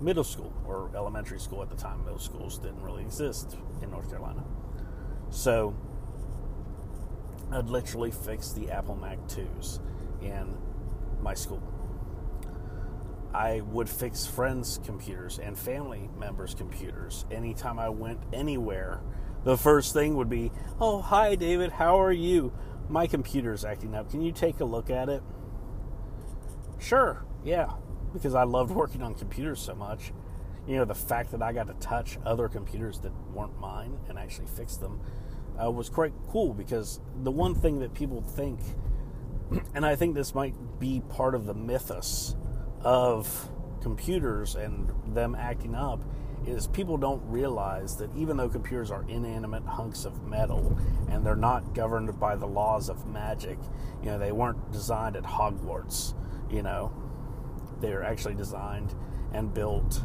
middle 0.00 0.24
school 0.24 0.52
or 0.66 0.90
elementary 0.94 1.38
school 1.38 1.62
at 1.62 1.68
the 1.68 1.76
time. 1.76 2.04
Middle 2.04 2.18
schools 2.18 2.58
didn't 2.58 2.82
really 2.82 3.02
exist 3.02 3.56
in 3.82 3.90
North 3.90 4.08
Carolina. 4.08 4.44
So 5.30 5.74
I'd 7.50 7.68
literally 7.68 8.10
fix 8.10 8.52
the 8.52 8.70
Apple 8.70 8.96
Mac 8.96 9.18
2s 9.26 9.80
in 10.22 10.56
my 11.20 11.34
school. 11.34 11.62
I 13.34 13.62
would 13.62 13.88
fix 13.88 14.26
friends' 14.26 14.78
computers 14.84 15.38
and 15.38 15.58
family 15.58 16.10
members' 16.18 16.54
computers 16.54 17.24
anytime 17.30 17.78
I 17.78 17.88
went 17.88 18.20
anywhere. 18.32 19.00
The 19.44 19.56
first 19.56 19.94
thing 19.94 20.16
would 20.16 20.28
be, 20.28 20.52
Oh, 20.80 21.00
hi, 21.00 21.34
David, 21.34 21.72
how 21.72 22.00
are 22.00 22.12
you? 22.12 22.52
My 22.88 23.06
computer's 23.06 23.64
acting 23.64 23.94
up. 23.94 24.10
Can 24.10 24.20
you 24.20 24.32
take 24.32 24.60
a 24.60 24.64
look 24.64 24.90
at 24.90 25.08
it? 25.08 25.22
Sure, 26.78 27.24
yeah, 27.42 27.72
because 28.12 28.34
I 28.34 28.42
loved 28.42 28.70
working 28.70 29.02
on 29.02 29.14
computers 29.14 29.60
so 29.60 29.74
much. 29.74 30.12
You 30.66 30.76
know, 30.76 30.84
the 30.84 30.94
fact 30.94 31.30
that 31.32 31.42
I 31.42 31.52
got 31.52 31.68
to 31.68 31.74
touch 31.74 32.18
other 32.24 32.48
computers 32.48 32.98
that 33.00 33.12
weren't 33.32 33.58
mine 33.58 33.98
and 34.08 34.18
actually 34.18 34.46
fix 34.46 34.76
them 34.76 35.00
uh, 35.60 35.70
was 35.70 35.88
quite 35.88 36.12
cool 36.28 36.52
because 36.52 37.00
the 37.22 37.30
one 37.30 37.54
thing 37.54 37.78
that 37.80 37.94
people 37.94 38.20
think, 38.20 38.60
and 39.74 39.86
I 39.86 39.96
think 39.96 40.14
this 40.14 40.34
might 40.34 40.54
be 40.78 41.02
part 41.08 41.34
of 41.34 41.46
the 41.46 41.54
mythos 41.54 42.36
of 42.84 43.48
computers 43.80 44.54
and 44.54 44.90
them 45.14 45.34
acting 45.34 45.74
up 45.74 46.00
is 46.46 46.66
people 46.66 46.96
don't 46.96 47.22
realize 47.24 47.96
that 47.96 48.10
even 48.16 48.36
though 48.36 48.48
computers 48.48 48.90
are 48.90 49.04
inanimate 49.08 49.64
hunks 49.64 50.04
of 50.04 50.22
metal 50.24 50.76
and 51.08 51.24
they're 51.24 51.36
not 51.36 51.74
governed 51.74 52.18
by 52.18 52.34
the 52.34 52.46
laws 52.46 52.88
of 52.88 53.06
magic, 53.06 53.58
you 54.02 54.10
know, 54.10 54.18
they 54.18 54.32
weren't 54.32 54.72
designed 54.72 55.16
at 55.16 55.22
Hogwarts, 55.22 56.14
you 56.50 56.62
know, 56.62 56.92
they're 57.80 58.02
actually 58.02 58.34
designed 58.34 58.94
and 59.32 59.54
built 59.54 60.02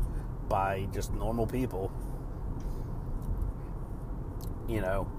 by 0.47 0.87
just 0.93 1.13
normal 1.13 1.47
people, 1.47 1.91
you 4.67 4.81
know, 4.81 5.09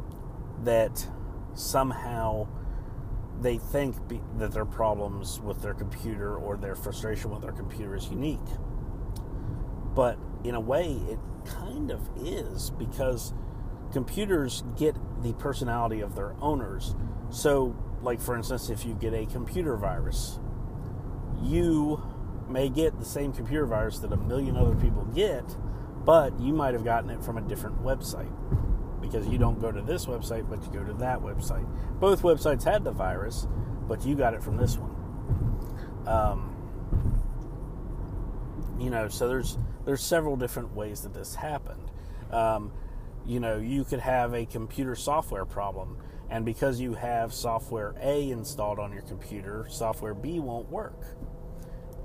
that 0.63 1.07
somehow 1.55 2.47
they 3.41 3.59
think 3.59 4.09
be, 4.09 4.21
that 4.39 4.53
their 4.53 4.65
problems 4.65 5.41
with 5.41 5.63
their 5.63 5.75
computer 5.75 6.37
or 6.37 6.57
their 6.57 6.75
frustration 6.75 7.31
with 7.31 7.43
their 7.43 7.53
computer 7.53 7.95
is 7.95 8.09
unique. 8.09 8.39
But 9.95 10.19
in 10.45 10.55
a 10.55 10.61
way, 10.61 11.01
it 11.09 11.19
kind 11.45 11.91
of 11.91 12.09
is 12.17 12.71
because 12.71 13.33
computers 13.93 14.63
get 14.77 14.97
the 15.23 15.33
personality 15.35 16.01
of 16.01 16.15
their 16.15 16.35
owners. 16.41 16.95
So, 17.31 17.77
like 18.03 18.21
for 18.21 18.37
instance, 18.37 18.71
if 18.71 18.85
you 18.85 18.95
get 18.95 19.15
a 19.15 19.27
computer 19.27 19.77
virus, 19.77 20.39
you 21.43 22.03
may 22.49 22.69
get 22.69 22.99
the 22.99 23.05
same 23.05 23.33
computer 23.33 23.67
virus 23.67 23.99
that 24.01 24.13
a 24.13 24.17
million 24.17 24.57
other 24.57 24.75
people 24.75 25.05
get, 25.15 25.45
but 26.05 26.39
you 26.41 26.53
might 26.53 26.75
have 26.75 26.85
gotten 26.85 27.11
it 27.11 27.23
from 27.23 27.39
a 27.39 27.43
different 27.43 27.83
website 27.83 28.33
because 29.01 29.27
you 29.29 29.39
don't 29.39 29.61
go 29.61 29.71
to 29.71 29.83
this 29.83 30.07
website, 30.07 30.49
but 30.49 30.63
you 30.65 30.81
go 30.81 30.85
to 30.85 30.95
that 30.95 31.21
website. 31.21 31.67
Both 32.01 32.23
websites 32.23 32.65
had 32.65 32.85
the 32.85 32.91
virus, 32.91 33.47
but 33.87 34.05
you 34.05 34.15
got 34.15 34.35
it 34.35 34.43
from 34.43 34.57
this 34.57 34.77
one. 34.77 34.95
Um, 36.07 36.55
you 38.79 38.91
know, 38.91 39.09
so 39.09 39.29
there's 39.29 39.59
there's 39.85 40.03
several 40.03 40.37
different 40.37 40.75
ways 40.75 41.03
that 41.03 41.15
this 41.15 41.35
happened. 41.35 41.91
Um, 42.31 42.73
you 43.27 43.41
know, 43.41 43.59
you 43.59 43.85
could 43.85 44.01
have 44.01 44.35
a 44.35 44.47
computer 44.47 44.95
software 44.95 45.45
problem, 45.45 45.99
and 46.31 46.45
because 46.45 46.81
you 46.81 46.95
have 46.95 47.33
software 47.33 47.95
A 48.01 48.31
installed 48.31 48.79
on 48.79 48.93
your 48.93 49.03
computer, 49.03 49.67
software 49.69 50.15
B 50.15 50.41
won't 50.41 50.71
work. 50.71 51.01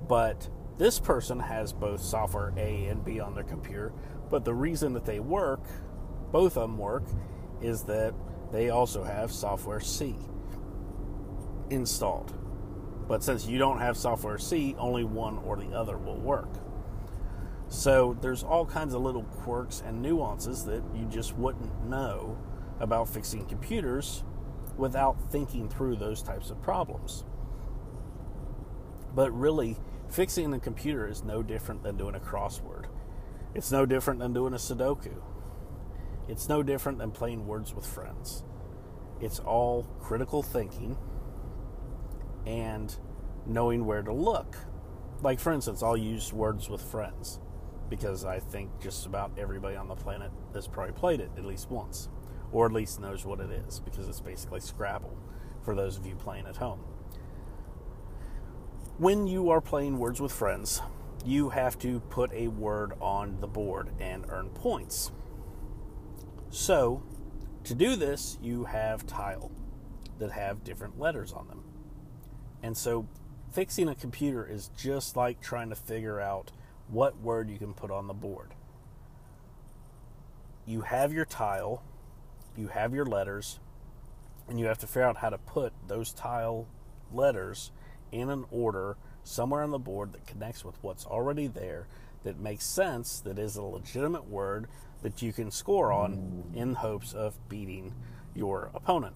But 0.08 0.48
this 0.76 0.98
person 0.98 1.38
has 1.40 1.72
both 1.72 2.02
software 2.02 2.52
A 2.56 2.86
and 2.86 3.04
B 3.04 3.20
on 3.20 3.34
their 3.34 3.44
computer, 3.44 3.92
but 4.28 4.44
the 4.44 4.54
reason 4.54 4.92
that 4.94 5.04
they 5.04 5.20
work 5.20 5.62
both 6.34 6.56
of 6.56 6.62
them 6.62 6.78
work 6.78 7.04
is 7.62 7.84
that 7.84 8.12
they 8.50 8.68
also 8.68 9.04
have 9.04 9.30
software 9.30 9.78
C 9.78 10.16
installed. 11.70 12.36
But 13.06 13.22
since 13.22 13.46
you 13.46 13.56
don't 13.56 13.78
have 13.78 13.96
software 13.96 14.36
C, 14.38 14.74
only 14.76 15.04
one 15.04 15.38
or 15.38 15.56
the 15.56 15.68
other 15.68 15.96
will 15.96 16.18
work. 16.18 16.48
So 17.68 18.18
there's 18.20 18.42
all 18.42 18.66
kinds 18.66 18.94
of 18.94 19.02
little 19.02 19.22
quirks 19.22 19.80
and 19.86 20.02
nuances 20.02 20.64
that 20.64 20.82
you 20.92 21.06
just 21.06 21.36
wouldn't 21.36 21.84
know 21.84 22.36
about 22.80 23.08
fixing 23.08 23.46
computers 23.46 24.24
without 24.76 25.30
thinking 25.30 25.68
through 25.68 25.94
those 25.94 26.20
types 26.20 26.50
of 26.50 26.60
problems. 26.60 27.24
But 29.14 29.30
really, 29.30 29.76
fixing 30.10 30.52
a 30.52 30.58
computer 30.58 31.06
is 31.06 31.22
no 31.22 31.44
different 31.44 31.84
than 31.84 31.96
doing 31.96 32.16
a 32.16 32.20
crossword. 32.20 32.86
It's 33.54 33.70
no 33.70 33.86
different 33.86 34.18
than 34.18 34.32
doing 34.32 34.52
a 34.52 34.56
Sudoku. 34.56 35.22
It's 36.28 36.48
no 36.48 36.62
different 36.62 36.98
than 36.98 37.10
playing 37.10 37.46
words 37.46 37.74
with 37.74 37.86
friends. 37.86 38.44
It's 39.20 39.38
all 39.40 39.84
critical 40.00 40.42
thinking 40.42 40.96
and 42.46 42.94
knowing 43.46 43.84
where 43.84 44.02
to 44.02 44.12
look. 44.12 44.56
Like, 45.22 45.38
for 45.38 45.52
instance, 45.52 45.82
I'll 45.82 45.96
use 45.96 46.32
words 46.32 46.68
with 46.68 46.82
friends 46.82 47.40
because 47.88 48.24
I 48.24 48.40
think 48.40 48.70
just 48.80 49.06
about 49.06 49.32
everybody 49.38 49.76
on 49.76 49.88
the 49.88 49.94
planet 49.94 50.30
has 50.54 50.66
probably 50.66 50.94
played 50.94 51.20
it 51.20 51.30
at 51.36 51.44
least 51.44 51.70
once, 51.70 52.08
or 52.52 52.66
at 52.66 52.72
least 52.72 53.00
knows 53.00 53.24
what 53.24 53.40
it 53.40 53.50
is 53.50 53.80
because 53.80 54.08
it's 54.08 54.20
basically 54.20 54.60
Scrabble 54.60 55.16
for 55.62 55.74
those 55.74 55.96
of 55.96 56.06
you 56.06 56.14
playing 56.14 56.46
at 56.46 56.56
home. 56.56 56.80
When 58.98 59.26
you 59.26 59.50
are 59.50 59.60
playing 59.60 59.98
words 59.98 60.20
with 60.20 60.32
friends, 60.32 60.80
you 61.24 61.50
have 61.50 61.78
to 61.80 62.00
put 62.00 62.32
a 62.32 62.48
word 62.48 62.92
on 63.00 63.40
the 63.40 63.46
board 63.46 63.90
and 63.98 64.24
earn 64.28 64.50
points. 64.50 65.10
So, 66.54 67.02
to 67.64 67.74
do 67.74 67.96
this, 67.96 68.38
you 68.40 68.62
have 68.66 69.08
tile 69.08 69.50
that 70.20 70.30
have 70.30 70.62
different 70.62 71.00
letters 71.00 71.32
on 71.32 71.48
them. 71.48 71.64
And 72.62 72.76
so, 72.76 73.08
fixing 73.50 73.88
a 73.88 73.96
computer 73.96 74.46
is 74.46 74.70
just 74.76 75.16
like 75.16 75.40
trying 75.40 75.70
to 75.70 75.74
figure 75.74 76.20
out 76.20 76.52
what 76.86 77.18
word 77.18 77.50
you 77.50 77.58
can 77.58 77.74
put 77.74 77.90
on 77.90 78.06
the 78.06 78.14
board. 78.14 78.54
You 80.64 80.82
have 80.82 81.12
your 81.12 81.24
tile, 81.24 81.82
you 82.56 82.68
have 82.68 82.94
your 82.94 83.04
letters, 83.04 83.58
and 84.48 84.60
you 84.60 84.66
have 84.66 84.78
to 84.78 84.86
figure 84.86 85.02
out 85.02 85.16
how 85.16 85.30
to 85.30 85.38
put 85.38 85.72
those 85.88 86.12
tile 86.12 86.68
letters 87.12 87.72
in 88.12 88.30
an 88.30 88.44
order 88.52 88.96
somewhere 89.24 89.64
on 89.64 89.72
the 89.72 89.78
board 89.80 90.12
that 90.12 90.24
connects 90.24 90.64
with 90.64 90.76
what's 90.82 91.04
already 91.04 91.48
there, 91.48 91.88
that 92.22 92.38
makes 92.38 92.64
sense, 92.64 93.18
that 93.18 93.40
is 93.40 93.56
a 93.56 93.62
legitimate 93.62 94.28
word, 94.28 94.68
that 95.04 95.20
you 95.20 95.34
can 95.34 95.50
score 95.50 95.92
on 95.92 96.44
in 96.54 96.72
hopes 96.72 97.12
of 97.12 97.36
beating 97.50 97.92
your 98.34 98.70
opponent. 98.74 99.14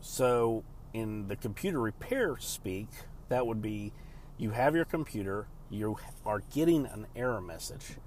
So, 0.00 0.64
in 0.94 1.28
the 1.28 1.36
computer 1.36 1.78
repair 1.78 2.38
speak, 2.38 2.88
that 3.28 3.46
would 3.46 3.60
be 3.60 3.92
you 4.38 4.52
have 4.52 4.74
your 4.74 4.86
computer, 4.86 5.48
you 5.68 5.98
are 6.24 6.40
getting 6.54 6.86
an 6.86 7.08
error 7.14 7.42
message. 7.42 7.98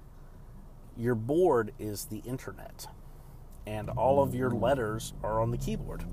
Your 0.96 1.14
board 1.14 1.74
is 1.78 2.06
the 2.06 2.22
internet, 2.26 2.88
and 3.68 3.88
all 3.88 4.20
of 4.20 4.34
your 4.34 4.50
letters 4.50 5.14
are 5.22 5.40
on 5.40 5.52
the 5.52 5.58
keyboard. 5.58 6.04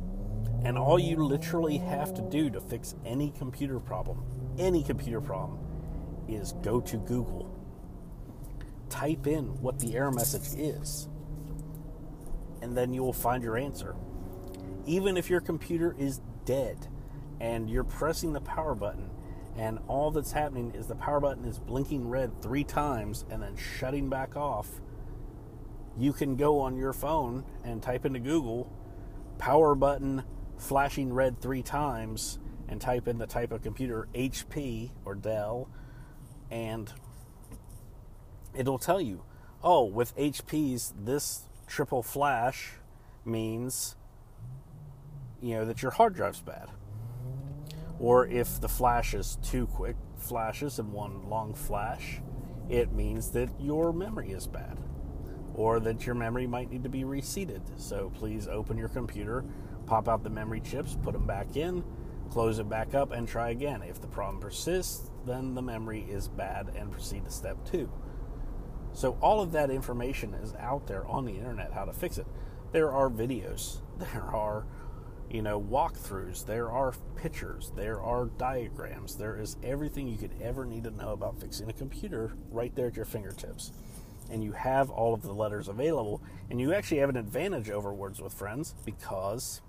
And 0.64 0.78
all 0.78 1.00
you 1.00 1.18
literally 1.18 1.80
have 1.80 2.14
to 2.14 2.22
do 2.22 2.52
to 2.52 2.62
fix 2.62 2.94
any 3.04 3.32
computer 3.32 3.80
problem, 3.80 4.24
any 4.60 4.84
computer 4.84 5.22
problem, 5.22 5.58
is 6.28 6.54
go 6.62 6.80
to 6.82 6.98
Google 6.98 7.57
type 8.90 9.28
in 9.28 9.62
what 9.62 9.80
the 9.80 9.96
error 9.96 10.12
message 10.12 10.58
is, 10.58 11.08
and 12.62 12.76
then 12.78 12.94
you 12.94 13.04
will 13.04 13.14
find 13.14 13.44
your 13.44 13.58
answer. 13.58 13.96
Even 14.86 15.18
if 15.18 15.30
your 15.30 15.42
computer 15.42 15.96
is 15.98 16.22
dead 16.46 16.88
and 17.40 17.70
you're 17.70 17.84
pressing 17.84 18.34
the 18.34 18.42
power 18.42 18.74
button, 18.74 19.10
and 19.58 19.80
all 19.88 20.12
that's 20.12 20.32
happening 20.32 20.72
is 20.76 20.88
the 20.88 20.96
power 20.96 21.20
button 21.20 21.46
is 21.46 21.60
blinking 21.60 22.08
red 22.08 22.42
three 22.42 22.64
times 22.64 23.26
and 23.30 23.42
then 23.42 23.56
shutting 23.56 24.10
back 24.10 24.36
off, 24.36 24.70
you 25.98 26.14
can 26.14 26.36
go 26.36 26.60
on 26.60 26.78
your 26.78 26.94
phone 26.94 27.44
and 27.64 27.82
type 27.82 28.06
into 28.06 28.20
Google 28.20 28.72
power 29.38 29.76
button 29.76 30.24
flashing 30.58 31.14
red 31.14 31.40
three 31.40 31.62
times 31.62 32.40
and 32.68 32.82
type 32.82 33.08
in 33.08 33.18
the 33.18 33.28
type 33.28 33.52
of 33.52 33.62
computer 33.62 34.08
HP 34.14 34.92
or 35.06 35.16
Dell, 35.16 35.70
and 36.52 36.92
it'll 38.58 38.80
tell 38.80 39.00
you, 39.02 39.24
oh, 39.64 39.84
with 39.84 40.16
HP's, 40.18 40.94
this 40.98 41.44
triple 41.68 42.04
flash 42.04 42.74
means, 43.26 43.96
you 45.42 45.56
know, 45.56 45.66
that 45.66 45.82
your 45.82 45.92
hard 45.92 46.16
drive's 46.16 46.42
bad. 46.42 46.70
Or 48.00 48.28
if 48.28 48.62
the 48.62 48.70
flash 48.70 49.14
is 49.14 49.38
two 49.44 49.68
quick 49.68 49.96
flashes 50.18 50.80
in 50.80 50.92
one 50.92 51.30
long 51.30 51.54
flash, 51.54 52.22
it 52.70 52.92
means 52.92 53.32
that 53.32 53.50
your 53.60 53.94
memory 53.94 54.32
is 54.32 54.48
bad 54.48 54.78
or 55.58 55.80
that 55.80 56.06
your 56.06 56.16
memory 56.16 56.46
might 56.46 56.72
need 56.72 56.84
to 56.84 56.90
be 56.90 57.04
reseated. 57.04 57.62
So 57.78 58.12
please 58.16 58.48
open 58.48 58.78
your 58.78 58.90
computer, 58.90 59.44
pop 59.88 60.08
out 60.08 60.24
the 60.24 60.30
memory 60.30 60.62
chips, 60.62 60.96
put 61.02 61.14
them 61.14 61.26
back 61.26 61.58
in, 61.58 61.84
close 62.30 62.60
it 62.60 62.70
back 62.70 62.94
up, 62.94 63.12
and 63.12 63.28
try 63.28 63.50
again. 63.50 63.82
If 63.82 64.00
the 64.00 64.08
problem 64.08 64.40
persists, 64.40 65.10
then 65.26 65.56
the 65.56 65.62
memory 65.62 66.06
is 66.08 66.28
bad 66.28 66.72
and 66.76 66.92
proceed 66.92 67.26
to 67.26 67.32
step 67.32 67.58
two. 67.66 67.92
So 68.98 69.16
all 69.22 69.42
of 69.42 69.52
that 69.52 69.70
information 69.70 70.34
is 70.34 70.56
out 70.56 70.88
there 70.88 71.06
on 71.06 71.24
the 71.24 71.34
internet 71.34 71.72
how 71.72 71.86
to 71.86 71.94
fix 71.94 72.18
it. 72.18 72.26
There 72.72 72.92
are 72.92 73.12
videos, 73.12 73.78
there 74.00 74.24
are 74.24 74.66
you 75.30 75.44
know 75.44 75.62
walkthroughs, 75.62 76.48
there 76.48 76.72
are 76.72 76.96
pictures, 77.16 77.72
there 77.76 78.02
are 78.02 78.26
diagrams, 78.26 79.16
there 79.16 79.40
is 79.40 79.56
everything 79.62 80.08
you 80.08 80.18
could 80.18 80.34
ever 80.42 80.66
need 80.66 80.84
to 80.86 80.90
know 80.90 81.10
about 81.10 81.40
fixing 81.40 81.70
a 81.70 81.74
computer 81.74 82.34
right 82.50 82.76
there 82.76 82.88
at 82.88 82.96
your 82.96 83.06
fingertips 83.06 83.72
and 84.32 84.44
you 84.44 84.54
have 84.54 84.90
all 84.90 85.14
of 85.14 85.22
the 85.22 85.32
letters 85.32 85.68
available, 85.68 86.20
and 86.50 86.60
you 86.60 86.74
actually 86.74 86.98
have 86.98 87.10
an 87.10 87.18
advantage 87.18 87.70
over 87.70 87.94
Words 87.94 88.20
with 88.20 88.34
Friends 88.34 88.74
because 88.84 89.62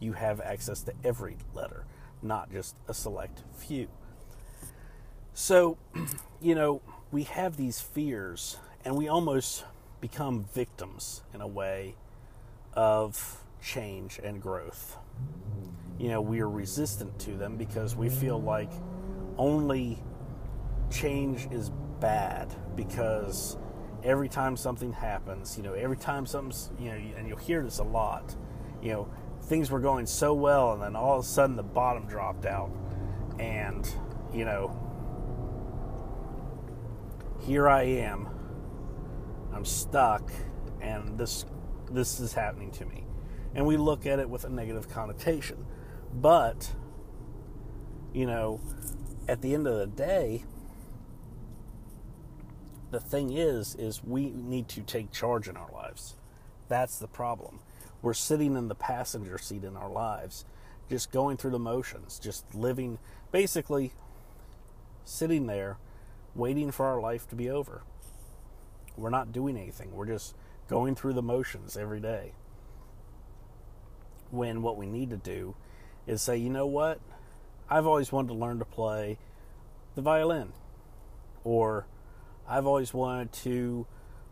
you 0.00 0.14
have 0.14 0.40
access 0.40 0.82
to 0.82 0.92
every 1.04 1.36
letter, 1.54 1.84
not 2.20 2.50
just 2.50 2.74
a 2.88 2.94
select 2.94 3.44
few. 3.56 3.86
So, 5.32 5.78
you 6.42 6.56
know, 6.56 6.82
we 7.12 7.24
have 7.24 7.58
these 7.58 7.80
fears, 7.80 8.56
and 8.84 8.96
we 8.96 9.06
almost 9.06 9.64
become 10.00 10.46
victims 10.54 11.22
in 11.32 11.42
a 11.42 11.46
way 11.46 11.94
of 12.72 13.44
change 13.62 14.18
and 14.24 14.40
growth. 14.42 14.96
You 15.98 16.08
know, 16.08 16.22
we 16.22 16.40
are 16.40 16.48
resistant 16.48 17.16
to 17.20 17.36
them 17.36 17.56
because 17.56 17.94
we 17.94 18.08
feel 18.08 18.40
like 18.40 18.70
only 19.36 20.02
change 20.90 21.46
is 21.52 21.70
bad 22.00 22.52
because 22.74 23.58
every 24.02 24.28
time 24.28 24.56
something 24.56 24.92
happens, 24.92 25.56
you 25.56 25.62
know, 25.62 25.74
every 25.74 25.98
time 25.98 26.26
something's, 26.26 26.70
you 26.80 26.90
know, 26.90 26.96
and 27.16 27.28
you'll 27.28 27.36
hear 27.36 27.62
this 27.62 27.78
a 27.78 27.84
lot, 27.84 28.34
you 28.82 28.90
know, 28.90 29.08
things 29.42 29.70
were 29.70 29.80
going 29.80 30.06
so 30.06 30.32
well 30.32 30.72
and 30.72 30.82
then 30.82 30.96
all 30.96 31.18
of 31.18 31.24
a 31.24 31.28
sudden 31.28 31.56
the 31.56 31.62
bottom 31.62 32.06
dropped 32.06 32.46
out. 32.46 32.70
And, 33.38 33.88
you 34.34 34.44
know, 34.44 34.76
here 37.42 37.68
I 37.68 37.82
am. 37.82 38.28
I'm 39.52 39.64
stuck 39.64 40.30
and 40.80 41.18
this 41.18 41.44
this 41.90 42.20
is 42.20 42.32
happening 42.32 42.70
to 42.72 42.86
me. 42.86 43.04
And 43.54 43.66
we 43.66 43.76
look 43.76 44.06
at 44.06 44.18
it 44.18 44.28
with 44.30 44.44
a 44.44 44.48
negative 44.48 44.88
connotation. 44.88 45.66
But 46.14 46.72
you 48.12 48.26
know, 48.26 48.60
at 49.28 49.42
the 49.42 49.54
end 49.54 49.66
of 49.66 49.78
the 49.78 49.86
day, 49.86 50.44
the 52.92 53.00
thing 53.00 53.32
is 53.32 53.74
is 53.74 54.04
we 54.04 54.30
need 54.30 54.68
to 54.68 54.82
take 54.82 55.10
charge 55.10 55.48
in 55.48 55.56
our 55.56 55.70
lives 55.72 56.14
that's 56.68 56.98
the 56.98 57.08
problem 57.08 57.58
we're 58.02 58.14
sitting 58.14 58.56
in 58.56 58.68
the 58.68 58.74
passenger 58.74 59.38
seat 59.38 59.64
in 59.64 59.76
our 59.76 59.90
lives 59.90 60.44
just 60.90 61.10
going 61.10 61.36
through 61.36 61.50
the 61.50 61.58
motions 61.58 62.18
just 62.18 62.54
living 62.54 62.98
basically 63.32 63.92
sitting 65.04 65.46
there 65.46 65.78
waiting 66.34 66.70
for 66.70 66.86
our 66.86 67.00
life 67.00 67.28
to 67.28 67.34
be 67.34 67.48
over 67.48 67.82
we're 68.96 69.10
not 69.10 69.32
doing 69.32 69.56
anything 69.56 69.94
we're 69.94 70.06
just 70.06 70.34
going 70.68 70.94
through 70.94 71.12
the 71.12 71.22
motions 71.22 71.76
every 71.76 72.00
day 72.00 72.32
when 74.30 74.62
what 74.62 74.76
we 74.76 74.86
need 74.86 75.10
to 75.10 75.16
do 75.16 75.54
is 76.06 76.22
say 76.22 76.36
you 76.36 76.50
know 76.50 76.66
what 76.66 77.00
i've 77.68 77.86
always 77.86 78.12
wanted 78.12 78.28
to 78.28 78.34
learn 78.34 78.58
to 78.58 78.64
play 78.64 79.18
the 79.94 80.02
violin 80.02 80.52
or 81.44 81.86
I've 82.48 82.66
always 82.66 82.92
wanted 82.92 83.32
to 83.32 83.86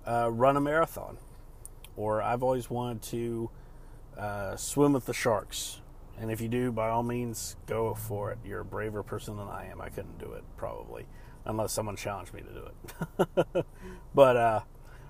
uh, 0.07 0.31
run 0.31 0.57
a 0.57 0.61
marathon, 0.61 1.19
or 1.97 2.23
I've 2.23 2.43
always 2.43 2.69
wanted 2.69 3.03
to 3.03 3.51
uh, 4.19 4.57
swim 4.57 4.93
with 4.93 5.07
the 5.07 5.15
sharks. 5.15 5.81
And 6.19 6.31
if 6.31 6.41
you 6.41 6.49
do, 6.49 6.71
by 6.71 6.91
all 6.91 7.03
means, 7.03 7.57
go 7.67 7.95
for 7.95 8.31
it. 8.31 8.39
You're 8.45 8.61
a 8.61 8.65
braver 8.65 9.03
person 9.03 9.37
than 9.37 9.49
I 9.49 9.69
am. 9.71 9.81
I 9.81 9.89
couldn't 9.89 10.19
do 10.19 10.33
it 10.33 10.45
probably, 10.57 11.07
unless 11.51 11.73
someone 11.73 11.97
challenged 11.97 12.33
me 12.33 12.43
to 12.43 12.53
do 12.53 13.27
it. 13.59 13.67
but 14.15 14.37
uh, 14.37 14.61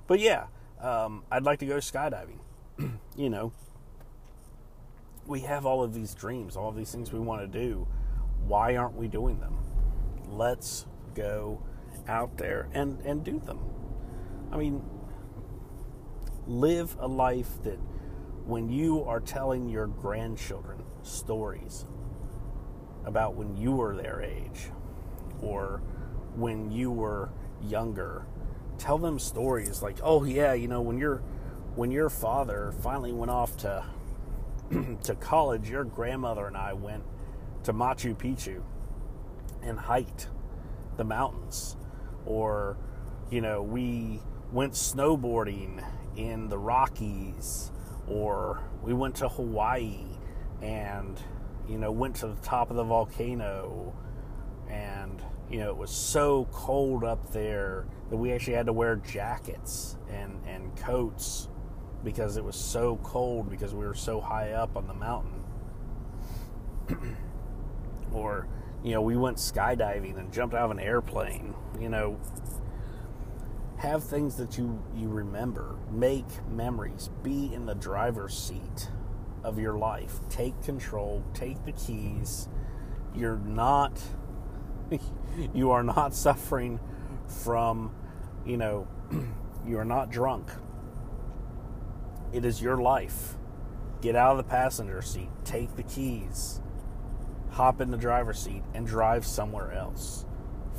but 0.06 0.18
yeah, 0.18 0.46
um, 0.80 1.22
I'd 1.30 1.44
like 1.44 1.60
to 1.60 1.66
go 1.66 1.76
skydiving. 1.76 2.38
you 3.16 3.30
know, 3.30 3.52
we 5.26 5.40
have 5.40 5.64
all 5.64 5.82
of 5.82 5.94
these 5.94 6.14
dreams, 6.14 6.56
all 6.56 6.68
of 6.68 6.76
these 6.76 6.90
things 6.90 7.12
we 7.12 7.20
want 7.20 7.40
to 7.40 7.46
do. 7.46 7.86
Why 8.46 8.76
aren't 8.76 8.96
we 8.96 9.06
doing 9.06 9.38
them? 9.38 9.58
Let's 10.28 10.86
go 11.14 11.62
out 12.08 12.36
there 12.38 12.68
and, 12.72 13.00
and 13.02 13.22
do 13.22 13.38
them. 13.38 13.60
I 14.50 14.56
mean, 14.56 14.82
live 16.46 16.96
a 16.98 17.06
life 17.06 17.62
that 17.62 17.78
when 18.44 18.68
you 18.68 19.04
are 19.04 19.20
telling 19.20 19.68
your 19.68 19.86
grandchildren 19.86 20.82
stories 21.02 21.84
about 23.04 23.34
when 23.36 23.56
you 23.56 23.72
were 23.72 23.94
their 23.96 24.20
age 24.20 24.70
or 25.40 25.82
when 26.36 26.70
you 26.70 26.90
were 26.90 27.30
younger, 27.62 28.26
tell 28.78 28.98
them 28.98 29.18
stories 29.18 29.82
like, 29.82 29.98
oh 30.02 30.24
yeah, 30.24 30.52
you 30.52 30.68
know, 30.68 30.80
when 30.80 30.98
your 30.98 31.22
when 31.76 31.90
your 31.90 32.10
father 32.10 32.72
finally 32.82 33.12
went 33.12 33.30
off 33.30 33.56
to 33.58 33.84
to 35.02 35.14
college, 35.16 35.68
your 35.68 35.84
grandmother 35.84 36.46
and 36.46 36.56
I 36.56 36.72
went 36.72 37.04
to 37.64 37.72
Machu 37.72 38.14
Picchu 38.16 38.62
and 39.62 39.78
hiked 39.78 40.28
the 40.96 41.04
mountains. 41.04 41.76
Or 42.26 42.76
you 43.30 43.40
know 43.40 43.62
we 43.62 44.20
went 44.52 44.72
snowboarding 44.74 45.84
in 46.16 46.48
the 46.48 46.58
Rockies 46.58 47.70
or 48.08 48.60
we 48.82 48.92
went 48.92 49.16
to 49.16 49.28
Hawaii 49.28 50.04
and 50.60 51.20
you 51.68 51.78
know 51.78 51.92
went 51.92 52.16
to 52.16 52.26
the 52.26 52.40
top 52.42 52.70
of 52.70 52.76
the 52.76 52.84
volcano 52.84 53.94
and 54.68 55.22
you 55.50 55.58
know 55.58 55.68
it 55.70 55.76
was 55.76 55.90
so 55.90 56.46
cold 56.52 57.04
up 57.04 57.32
there 57.32 57.86
that 58.08 58.16
we 58.16 58.32
actually 58.32 58.54
had 58.54 58.66
to 58.66 58.72
wear 58.72 58.96
jackets 58.96 59.96
and 60.10 60.40
and 60.46 60.74
coats 60.76 61.48
because 62.04 62.36
it 62.36 62.44
was 62.44 62.56
so 62.56 62.98
cold 63.02 63.50
because 63.50 63.74
we 63.74 63.84
were 63.84 63.94
so 63.94 64.20
high 64.20 64.52
up 64.52 64.76
on 64.76 64.86
the 64.86 64.94
mountain 64.94 65.44
or 68.12 68.48
you 68.82 68.92
know, 68.92 69.02
we 69.02 69.16
went 69.16 69.36
skydiving 69.36 70.18
and 70.18 70.32
jumped 70.32 70.54
out 70.54 70.66
of 70.66 70.70
an 70.70 70.80
airplane. 70.80 71.54
You 71.78 71.88
know, 71.88 72.18
have 73.76 74.02
things 74.04 74.36
that 74.36 74.56
you 74.56 74.82
you 74.94 75.08
remember. 75.08 75.76
Make 75.90 76.26
memories. 76.50 77.10
Be 77.22 77.52
in 77.52 77.66
the 77.66 77.74
driver's 77.74 78.36
seat 78.36 78.88
of 79.44 79.58
your 79.58 79.76
life. 79.76 80.20
Take 80.30 80.60
control. 80.62 81.22
Take 81.34 81.64
the 81.64 81.72
keys. 81.72 82.48
You're 83.14 83.38
not. 83.38 84.00
you 85.54 85.70
are 85.70 85.82
not 85.82 86.14
suffering 86.14 86.80
from. 87.26 87.94
You 88.46 88.56
know, 88.56 88.88
you 89.66 89.78
are 89.78 89.84
not 89.84 90.10
drunk. 90.10 90.50
It 92.32 92.44
is 92.44 92.62
your 92.62 92.78
life. 92.78 93.36
Get 94.00 94.16
out 94.16 94.32
of 94.32 94.36
the 94.38 94.50
passenger 94.50 95.02
seat. 95.02 95.28
Take 95.44 95.76
the 95.76 95.82
keys 95.82 96.60
hop 97.50 97.80
in 97.80 97.90
the 97.90 97.96
driver's 97.96 98.38
seat 98.38 98.62
and 98.74 98.86
drive 98.86 99.26
somewhere 99.26 99.72
else. 99.72 100.24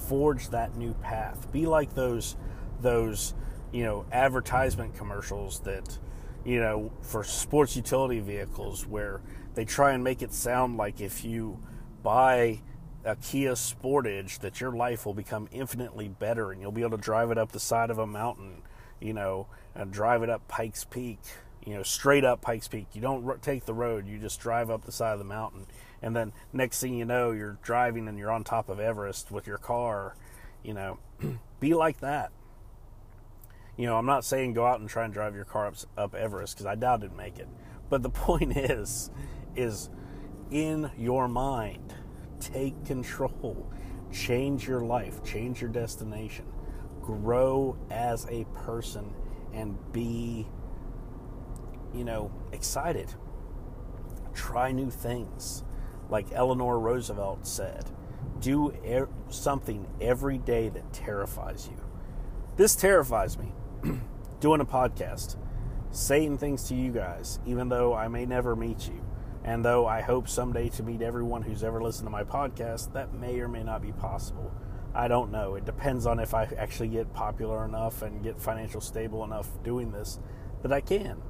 Forge 0.07 0.49
that 0.49 0.75
new 0.75 0.93
path. 0.95 1.51
Be 1.51 1.65
like 1.65 1.93
those 1.93 2.35
those, 2.79 3.35
you 3.71 3.83
know, 3.83 4.05
advertisement 4.11 4.95
commercials 4.95 5.59
that, 5.61 5.99
you 6.43 6.59
know, 6.59 6.91
for 7.01 7.23
sports 7.23 7.75
utility 7.75 8.19
vehicles 8.19 8.87
where 8.87 9.21
they 9.53 9.65
try 9.65 9.91
and 9.91 10.03
make 10.03 10.21
it 10.21 10.33
sound 10.33 10.77
like 10.77 10.99
if 10.99 11.23
you 11.23 11.59
buy 12.01 12.61
a 13.03 13.15
Kia 13.15 13.53
Sportage 13.53 14.39
that 14.39 14.61
your 14.61 14.71
life 14.71 15.05
will 15.05 15.13
become 15.13 15.47
infinitely 15.51 16.07
better 16.07 16.51
and 16.51 16.61
you'll 16.61 16.71
be 16.71 16.81
able 16.81 16.97
to 16.97 17.03
drive 17.03 17.31
it 17.31 17.37
up 17.37 17.51
the 17.51 17.59
side 17.59 17.89
of 17.89 17.97
a 17.97 18.07
mountain, 18.07 18.61
you 18.99 19.13
know, 19.13 19.47
and 19.75 19.91
drive 19.91 20.23
it 20.23 20.29
up 20.29 20.47
Pikes 20.47 20.83
Peak, 20.85 21.19
you 21.65 21.73
know, 21.73 21.83
straight 21.83 22.23
up 22.23 22.41
Pikes 22.41 22.67
Peak. 22.67 22.87
You 22.93 23.01
don't 23.01 23.41
take 23.41 23.65
the 23.65 23.73
road, 23.73 24.07
you 24.07 24.19
just 24.19 24.39
drive 24.39 24.69
up 24.69 24.85
the 24.85 24.91
side 24.91 25.13
of 25.13 25.19
the 25.19 25.25
mountain 25.25 25.65
and 26.01 26.15
then 26.15 26.33
next 26.51 26.81
thing 26.81 26.95
you 26.95 27.05
know 27.05 27.31
you're 27.31 27.57
driving 27.61 28.07
and 28.07 28.17
you're 28.17 28.31
on 28.31 28.43
top 28.43 28.69
of 28.69 28.79
Everest 28.79 29.31
with 29.31 29.47
your 29.47 29.57
car 29.57 30.15
you 30.63 30.73
know 30.73 30.97
be 31.59 31.73
like 31.73 31.99
that 31.99 32.31
you 33.77 33.85
know 33.85 33.97
I'm 33.97 34.05
not 34.05 34.25
saying 34.25 34.53
go 34.53 34.65
out 34.65 34.79
and 34.79 34.89
try 34.89 35.05
and 35.05 35.13
drive 35.13 35.35
your 35.35 35.45
car 35.45 35.67
up, 35.67 35.75
up 35.97 36.15
Everest 36.15 36.55
because 36.55 36.65
I 36.65 36.75
doubt 36.75 37.03
it'd 37.03 37.15
make 37.15 37.37
it 37.37 37.47
but 37.89 38.03
the 38.03 38.09
point 38.09 38.55
is 38.57 39.11
is 39.55 39.89
in 40.49 40.91
your 40.97 41.27
mind. 41.27 41.93
Take 42.41 42.85
control. 42.85 43.71
Change 44.11 44.67
your 44.67 44.81
life. 44.81 45.23
Change 45.23 45.61
your 45.61 45.69
destination. 45.69 46.45
Grow 47.01 47.77
as 47.89 48.27
a 48.29 48.45
person 48.53 49.13
and 49.53 49.77
be, 49.93 50.47
you 51.93 52.03
know, 52.03 52.31
excited. 52.51 53.13
Try 54.33 54.71
new 54.71 54.89
things. 54.89 55.63
Like 56.09 56.27
Eleanor 56.33 56.77
Roosevelt 56.79 57.47
said, 57.47 57.89
do 58.39 58.73
er- 58.85 59.09
something 59.29 59.87
every 60.01 60.37
day 60.37 60.67
that 60.69 60.91
terrifies 60.91 61.69
you. 61.71 61.81
This 62.57 62.75
terrifies 62.75 63.37
me. 63.37 63.53
Doing 64.41 64.59
a 64.59 64.65
podcast, 64.65 65.37
saying 65.91 66.39
things 66.39 66.67
to 66.67 66.75
you 66.75 66.91
guys, 66.91 67.39
even 67.45 67.69
though 67.69 67.93
I 67.93 68.07
may 68.07 68.25
never 68.25 68.55
meet 68.55 68.87
you. 68.87 69.05
And 69.43 69.65
though 69.65 69.87
I 69.87 70.01
hope 70.01 70.29
someday 70.29 70.69
to 70.69 70.83
meet 70.83 71.01
everyone 71.01 71.41
who's 71.41 71.63
ever 71.63 71.81
listened 71.81 72.05
to 72.05 72.11
my 72.11 72.23
podcast, 72.23 72.93
that 72.93 73.13
may 73.13 73.39
or 73.39 73.47
may 73.47 73.63
not 73.63 73.81
be 73.81 73.91
possible. 73.91 74.51
I 74.93 75.07
don't 75.07 75.31
know. 75.31 75.55
It 75.55 75.65
depends 75.65 76.05
on 76.05 76.19
if 76.19 76.33
I 76.33 76.43
actually 76.57 76.89
get 76.89 77.13
popular 77.13 77.65
enough 77.65 78.01
and 78.01 78.21
get 78.23 78.39
financial 78.39 78.81
stable 78.81 79.23
enough 79.23 79.47
doing 79.63 79.91
this 79.91 80.19
that 80.61 80.71
I 80.71 80.81
can. 80.81 81.21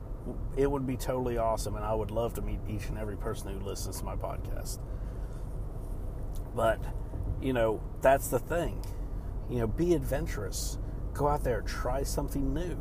It 0.58 0.69
would 0.69 0.86
be 0.86 0.97
totally 0.97 1.38
awesome, 1.38 1.76
and 1.76 1.86
I 1.86 1.93
would 1.93 2.12
love 2.12 2.34
to 2.36 2.41
meet 2.41 2.60
each 2.67 2.88
and 2.89 2.97
every 2.97 3.17
person 3.17 3.54
who 3.54 3.65
listens 3.65 4.00
to 4.00 4.06
my 4.06 4.15
podcast. 4.15 4.80
But, 6.56 6.80
you 7.41 7.54
know, 7.54 7.82
that's 8.02 8.28
the 8.28 8.39
thing. 8.39 8.84
You 9.50 9.60
know, 9.60 9.67
be 9.67 9.93
adventurous. 9.93 10.78
Go 11.13 11.28
out 11.28 11.43
there, 11.43 11.62
try 11.62 12.04
something 12.04 12.54
new, 12.54 12.78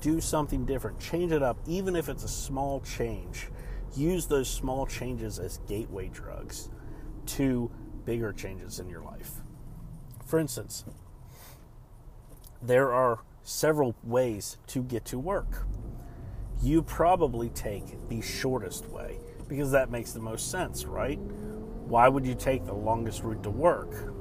do 0.00 0.20
something 0.20 0.64
different, 0.64 0.98
change 1.00 1.32
it 1.32 1.42
up, 1.42 1.58
even 1.66 1.96
if 1.96 2.08
it's 2.08 2.24
a 2.24 2.28
small 2.28 2.80
change. 2.80 3.48
Use 3.96 4.26
those 4.26 4.48
small 4.48 4.86
changes 4.86 5.38
as 5.38 5.58
gateway 5.68 6.08
drugs 6.08 6.68
to 7.26 7.70
bigger 8.04 8.32
changes 8.32 8.78
in 8.78 8.88
your 8.88 9.02
life. 9.02 9.32
For 10.24 10.38
instance, 10.38 10.84
there 12.62 12.92
are 12.92 13.20
several 13.42 13.94
ways 14.02 14.58
to 14.68 14.82
get 14.82 15.04
to 15.06 15.18
work. 15.18 15.66
You 16.62 16.82
probably 16.82 17.48
take 17.50 18.08
the 18.08 18.20
shortest 18.20 18.86
way 18.86 19.18
because 19.48 19.70
that 19.72 19.90
makes 19.90 20.12
the 20.12 20.20
most 20.20 20.50
sense, 20.50 20.84
right? 20.84 21.18
Why 21.18 22.08
would 22.08 22.26
you 22.26 22.34
take 22.34 22.66
the 22.66 22.74
longest 22.74 23.22
route 23.22 23.42
to 23.44 23.50
work? 23.50 24.12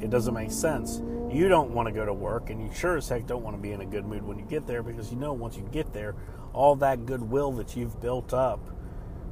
It 0.00 0.10
doesn't 0.10 0.34
make 0.34 0.52
sense. 0.52 1.00
You 1.32 1.48
don't 1.48 1.70
want 1.70 1.86
to 1.86 1.92
go 1.92 2.04
to 2.04 2.12
work, 2.12 2.50
and 2.50 2.62
you 2.62 2.72
sure 2.74 2.96
as 2.96 3.08
heck 3.08 3.26
don't 3.26 3.42
want 3.42 3.56
to 3.56 3.62
be 3.62 3.72
in 3.72 3.80
a 3.80 3.86
good 3.86 4.06
mood 4.06 4.22
when 4.22 4.38
you 4.38 4.44
get 4.44 4.66
there 4.66 4.82
because 4.82 5.10
you 5.10 5.16
know 5.16 5.32
once 5.32 5.56
you 5.56 5.68
get 5.72 5.92
there, 5.92 6.14
all 6.52 6.76
that 6.76 7.06
goodwill 7.06 7.52
that 7.52 7.76
you've 7.76 8.00
built 8.00 8.32
up 8.32 8.60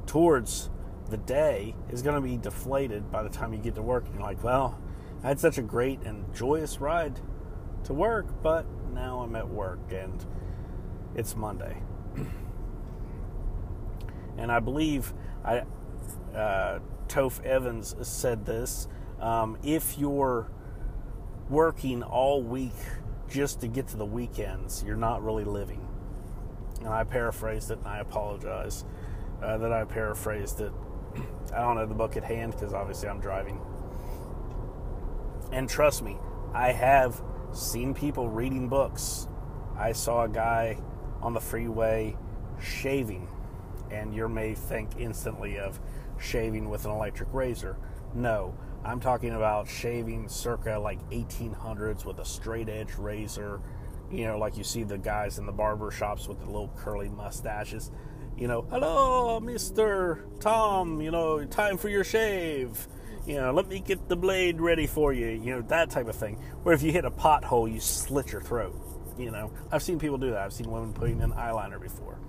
towards 0.07 0.69
the 1.09 1.17
day 1.17 1.75
is 1.89 2.01
going 2.01 2.15
to 2.15 2.21
be 2.21 2.37
deflated 2.37 3.11
by 3.11 3.21
the 3.21 3.29
time 3.29 3.53
you 3.53 3.59
get 3.59 3.75
to 3.75 3.81
work. 3.81 4.05
And 4.05 4.15
you're 4.15 4.23
like, 4.23 4.43
well, 4.43 4.79
I 5.23 5.27
had 5.27 5.39
such 5.39 5.57
a 5.57 5.61
great 5.61 6.01
and 6.01 6.33
joyous 6.33 6.79
ride 6.79 7.19
to 7.83 7.93
work, 7.93 8.41
but 8.41 8.65
now 8.93 9.19
I'm 9.19 9.35
at 9.35 9.47
work 9.47 9.79
and 9.91 10.25
it's 11.15 11.35
Monday. 11.35 11.77
and 14.37 14.51
I 14.51 14.59
believe 14.59 15.13
I 15.43 15.63
uh, 16.35 16.79
Toph 17.07 17.43
Evans 17.43 17.95
said 18.01 18.45
this. 18.45 18.87
Um, 19.19 19.57
if 19.63 19.97
you're 19.97 20.51
working 21.49 22.03
all 22.03 22.43
week 22.43 22.75
just 23.29 23.61
to 23.61 23.67
get 23.67 23.87
to 23.89 23.97
the 23.97 24.05
weekends, 24.05 24.83
you're 24.83 24.95
not 24.95 25.23
really 25.23 25.43
living. 25.43 25.87
And 26.79 26.89
I 26.89 27.03
paraphrased 27.03 27.71
it, 27.71 27.79
and 27.79 27.87
I 27.87 27.99
apologize 27.99 28.85
uh, 29.41 29.57
that 29.57 29.71
I 29.71 29.85
paraphrased 29.85 30.61
it. 30.61 30.71
I 31.53 31.59
don't 31.59 31.77
have 31.77 31.89
the 31.89 31.95
book 31.95 32.17
at 32.17 32.23
hand 32.23 32.53
because 32.53 32.73
obviously 32.73 33.09
I'm 33.09 33.19
driving. 33.19 33.59
And 35.51 35.69
trust 35.69 36.03
me, 36.03 36.17
I 36.53 36.71
have 36.71 37.21
seen 37.53 37.93
people 37.93 38.29
reading 38.29 38.67
books. 38.67 39.27
I 39.77 39.91
saw 39.91 40.23
a 40.23 40.29
guy 40.29 40.79
on 41.21 41.33
the 41.33 41.39
freeway 41.39 42.17
shaving, 42.59 43.27
and 43.91 44.13
you 44.13 44.27
may 44.27 44.53
think 44.55 44.91
instantly 44.97 45.57
of 45.57 45.79
shaving 46.19 46.69
with 46.69 46.85
an 46.85 46.91
electric 46.91 47.33
razor. 47.33 47.77
No, 48.13 48.55
I'm 48.83 48.99
talking 48.99 49.33
about 49.33 49.67
shaving 49.67 50.29
circa 50.29 50.79
like 50.79 50.99
1800s 51.09 52.05
with 52.05 52.19
a 52.19 52.25
straight 52.25 52.69
edge 52.69 52.95
razor. 52.95 53.61
You 54.11 54.25
know, 54.25 54.37
like 54.37 54.57
you 54.57 54.63
see 54.63 54.83
the 54.83 54.97
guys 54.97 55.37
in 55.37 55.45
the 55.45 55.51
barber 55.51 55.91
shops 55.91 56.27
with 56.27 56.39
the 56.39 56.45
little 56.45 56.71
curly 56.77 57.09
mustaches. 57.09 57.91
You 58.37 58.47
know, 58.47 58.61
hello, 58.69 59.39
Mr. 59.41 60.21
Tom, 60.39 61.01
you 61.01 61.09
know, 61.09 61.43
time 61.45 61.75
for 61.77 61.89
your 61.89 62.03
shave. 62.03 62.87
You 63.25 63.37
know, 63.37 63.51
let 63.51 63.67
me 63.67 63.79
get 63.79 64.07
the 64.07 64.15
blade 64.15 64.61
ready 64.61 64.85
for 64.85 65.11
you. 65.11 65.29
You 65.29 65.55
know, 65.55 65.61
that 65.63 65.89
type 65.89 66.07
of 66.07 66.15
thing. 66.15 66.35
Where 66.61 66.75
if 66.75 66.83
you 66.83 66.91
hit 66.91 67.03
a 67.03 67.09
pothole, 67.09 67.71
you 67.71 67.79
slit 67.79 68.31
your 68.31 68.41
throat. 68.41 68.79
You 69.17 69.31
know, 69.31 69.51
I've 69.71 69.81
seen 69.81 69.97
people 69.97 70.19
do 70.19 70.29
that. 70.29 70.37
I've 70.37 70.53
seen 70.53 70.69
women 70.69 70.93
putting 70.93 71.19
in 71.19 71.31
eyeliner 71.31 71.81
before. 71.81 72.19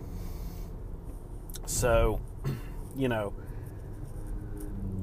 So, 1.66 2.23
you 2.97 3.09
know, 3.09 3.35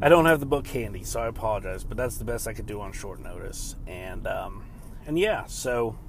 I 0.02 0.10
don't 0.10 0.26
have 0.26 0.40
the 0.40 0.48
book 0.48 0.66
handy, 0.66 1.04
so 1.04 1.20
I 1.20 1.28
apologize, 1.28 1.84
but 1.84 1.98
that's 1.98 2.18
the 2.18 2.26
best 2.26 2.48
I 2.48 2.54
could 2.54 2.66
do 2.66 2.82
on 2.82 2.92
short 2.94 3.20
notice. 3.22 3.76
And 3.86 4.26
um, 4.26 4.66
and 5.06 5.20
yeah, 5.20 5.46
so 5.46 6.00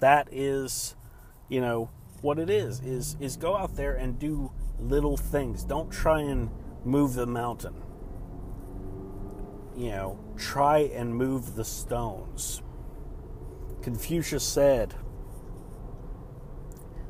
that 0.00 0.30
is, 0.32 0.96
you 1.48 1.60
know, 1.60 1.90
what 2.22 2.38
it 2.38 2.50
is 2.50 2.80
is 2.80 3.16
is 3.20 3.36
go 3.36 3.56
out 3.56 3.76
there 3.76 3.94
and 3.94 4.18
do 4.18 4.50
little 4.78 5.16
things. 5.16 5.64
Don't 5.64 5.90
try 5.90 6.20
and 6.20 6.50
move 6.84 7.14
the 7.14 7.26
mountain. 7.26 7.82
You 9.76 9.90
know, 9.90 10.18
try 10.36 10.78
and 10.78 11.14
move 11.14 11.54
the 11.54 11.64
stones. 11.64 12.62
Confucius 13.82 14.44
said 14.44 14.94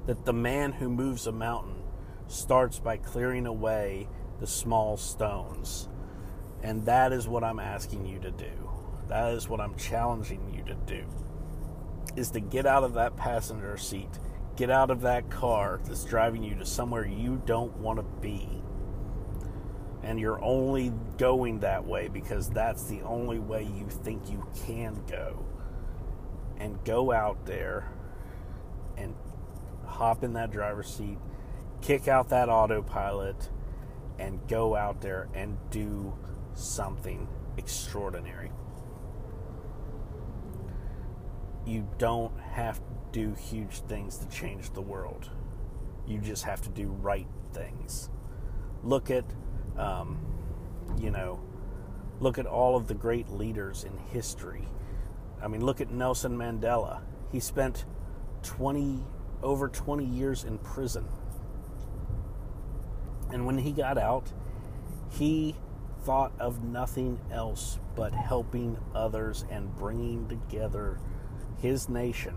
that 0.07 0.25
the 0.25 0.33
man 0.33 0.73
who 0.73 0.89
moves 0.89 1.27
a 1.27 1.33
mountain 1.33 1.83
starts 2.29 2.79
by 2.79 2.97
clearing 2.97 3.47
away 3.47 4.09
the 4.41 4.47
small 4.47 4.97
stones. 4.97 5.89
And 6.63 6.85
that 6.87 7.13
is 7.13 7.29
what 7.29 7.45
I'm 7.45 7.61
asking 7.61 8.07
you 8.07 8.19
to 8.21 8.31
do. 8.31 8.71
That 9.09 9.33
is 9.35 9.49
what 9.49 9.61
I'm 9.61 9.77
challenging 9.77 10.53
you 10.53 10.65
to 10.65 10.75
do. 10.75 11.05
Is 12.17 12.31
to 12.33 12.41
get 12.41 12.67
out 12.67 12.83
of 12.83 12.95
that 12.95 13.17
passenger 13.17 13.77
seat. 13.77 14.19
Get 14.57 14.71
out 14.71 14.91
of 14.91 15.03
that 15.03 15.31
car 15.31 15.81
that's 15.85 16.05
driving 16.05 16.43
you 16.43 16.55
to 16.57 16.65
somewhere 16.65 17.07
you 17.07 17.43
don't 17.45 17.77
want 17.77 17.99
to 17.99 18.03
be. 18.21 18.49
And 20.03 20.19
you're 20.19 20.43
only 20.43 20.93
going 21.19 21.61
that 21.61 21.85
way 21.85 22.09
because 22.09 22.49
that's 22.49 22.85
the 22.85 23.03
only 23.03 23.39
way 23.39 23.65
you 23.65 23.89
think 23.89 24.31
you 24.31 24.47
can 24.67 25.03
go. 25.07 25.45
And 26.59 26.83
go 26.85 27.13
out 27.13 27.45
there 27.45 27.93
and 28.97 29.15
hop 29.85 30.25
in 30.25 30.33
that 30.35 30.51
driver's 30.51 30.89
seat, 30.89 31.19
kick 31.83 32.09
out 32.09 32.31
that 32.31 32.49
autopilot, 32.49 33.51
and 34.19 34.47
go 34.49 34.75
out 34.75 35.03
there 35.03 35.29
and 35.35 35.59
do 35.71 36.15
something 36.55 37.29
extraordinary. 37.59 38.53
You 41.67 41.89
don't 41.99 42.39
have 42.41 42.81
do 43.17 43.35
huge 43.35 43.81
things 43.89 44.19
to 44.19 44.29
change 44.29 44.71
the 44.71 44.83
world. 44.83 45.31
You 46.07 46.19
just 46.19 46.45
have 46.45 46.61
to 46.63 46.69
do 46.69 46.89
right 46.89 47.27
things. 47.53 48.11
Look 48.83 49.11
at, 49.11 49.25
um, 49.79 50.19
you 50.99 51.11
know, 51.11 51.41
look 52.21 52.39
at 52.39 52.47
all 52.47 52.77
of 52.77 52.87
the 52.87 52.95
great 52.95 53.31
leaders 53.31 53.85
in 53.85 53.97
history. 54.13 54.69
I 55.43 55.49
mean, 55.49 55.65
look 55.65 55.81
at 55.81 55.91
Nelson 55.91 56.37
Mandela. 56.37 57.01
He 57.33 57.41
spent 57.41 57.85
20 58.43 59.05
over 59.43 59.69
20 59.69 60.05
years 60.05 60.45
in 60.45 60.59
prison 60.59 61.07
and 63.31 63.47
when 63.47 63.59
he 63.59 63.73
got 63.73 63.99
out, 63.99 64.33
he 65.11 65.57
thought 66.03 66.33
of 66.39 66.63
nothing 66.63 67.21
else 67.33 67.79
but 67.97 68.13
helping 68.13 68.79
others 68.95 69.45
and 69.51 69.75
bringing 69.77 70.29
together 70.29 70.99
his 71.61 71.89
nation. 71.89 72.35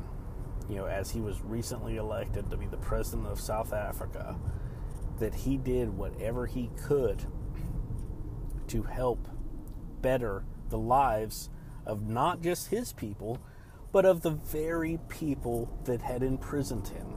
You 0.69 0.75
know, 0.75 0.85
as 0.85 1.09
he 1.11 1.19
was 1.19 1.41
recently 1.41 1.97
elected 1.97 2.49
to 2.51 2.57
be 2.57 2.67
the 2.67 2.77
president 2.77 3.27
of 3.27 3.39
South 3.39 3.73
Africa, 3.73 4.37
that 5.17 5.33
he 5.33 5.57
did 5.57 5.89
whatever 5.97 6.45
he 6.45 6.69
could 6.85 7.25
to 8.67 8.83
help 8.83 9.27
better 10.01 10.45
the 10.69 10.77
lives 10.77 11.49
of 11.85 12.07
not 12.07 12.41
just 12.41 12.67
his 12.67 12.93
people, 12.93 13.39
but 13.91 14.05
of 14.05 14.21
the 14.21 14.29
very 14.29 14.99
people 15.09 15.75
that 15.85 16.01
had 16.01 16.21
imprisoned 16.21 16.87
him. 16.87 17.15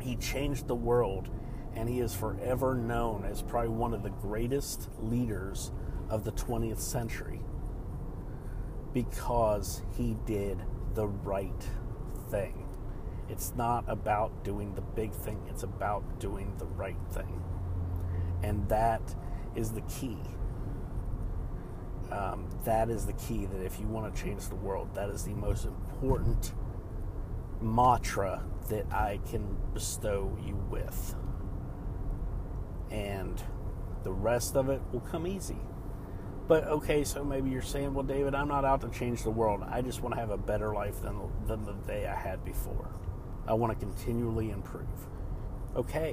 He 0.00 0.16
changed 0.16 0.68
the 0.68 0.74
world 0.74 1.28
and 1.74 1.88
he 1.88 2.00
is 2.00 2.14
forever 2.14 2.74
known 2.74 3.24
as 3.24 3.42
probably 3.42 3.70
one 3.70 3.92
of 3.92 4.02
the 4.02 4.10
greatest 4.10 4.88
leaders 4.98 5.72
of 6.08 6.24
the 6.24 6.32
20th 6.32 6.78
century 6.78 7.40
because 8.92 9.82
he 9.96 10.16
did 10.24 10.62
the 10.94 11.06
right 11.06 11.68
thing. 12.30 12.68
It's 13.28 13.52
not 13.56 13.84
about 13.88 14.44
doing 14.44 14.74
the 14.74 14.80
big 14.80 15.12
thing, 15.12 15.40
it's 15.48 15.62
about 15.62 16.20
doing 16.20 16.54
the 16.58 16.66
right 16.66 16.96
thing. 17.10 17.42
And 18.42 18.68
that 18.68 19.14
is 19.54 19.72
the 19.72 19.80
key. 19.82 20.18
Um, 22.10 22.48
that 22.64 22.90
is 22.90 23.06
the 23.06 23.14
key 23.14 23.46
that 23.46 23.64
if 23.64 23.80
you 23.80 23.86
want 23.86 24.14
to 24.14 24.22
change 24.22 24.48
the 24.48 24.56
world, 24.56 24.94
that 24.94 25.08
is 25.08 25.24
the 25.24 25.34
most 25.34 25.64
important 25.64 26.52
mantra 27.60 28.44
that 28.68 28.92
I 28.92 29.20
can 29.28 29.56
bestow 29.72 30.36
you 30.44 30.56
with. 30.70 31.14
And 32.90 33.42
the 34.04 34.12
rest 34.12 34.54
of 34.54 34.68
it 34.68 34.82
will 34.92 35.00
come 35.00 35.26
easy. 35.26 35.56
But 36.46 36.64
okay, 36.64 37.04
so 37.04 37.24
maybe 37.24 37.50
you're 37.50 37.62
saying, 37.62 37.94
well, 37.94 38.04
David, 38.04 38.34
I'm 38.34 38.48
not 38.48 38.64
out 38.64 38.82
to 38.82 38.88
change 38.90 39.22
the 39.22 39.30
world. 39.30 39.62
I 39.66 39.80
just 39.80 40.02
want 40.02 40.14
to 40.14 40.20
have 40.20 40.30
a 40.30 40.36
better 40.36 40.74
life 40.74 41.00
than, 41.00 41.18
than 41.46 41.64
the 41.64 41.72
day 41.72 42.06
I 42.06 42.14
had 42.14 42.44
before. 42.44 42.90
I 43.46 43.54
want 43.54 43.72
to 43.72 43.78
continually 43.78 44.50
improve. 44.50 44.86
Okay, 45.74 46.12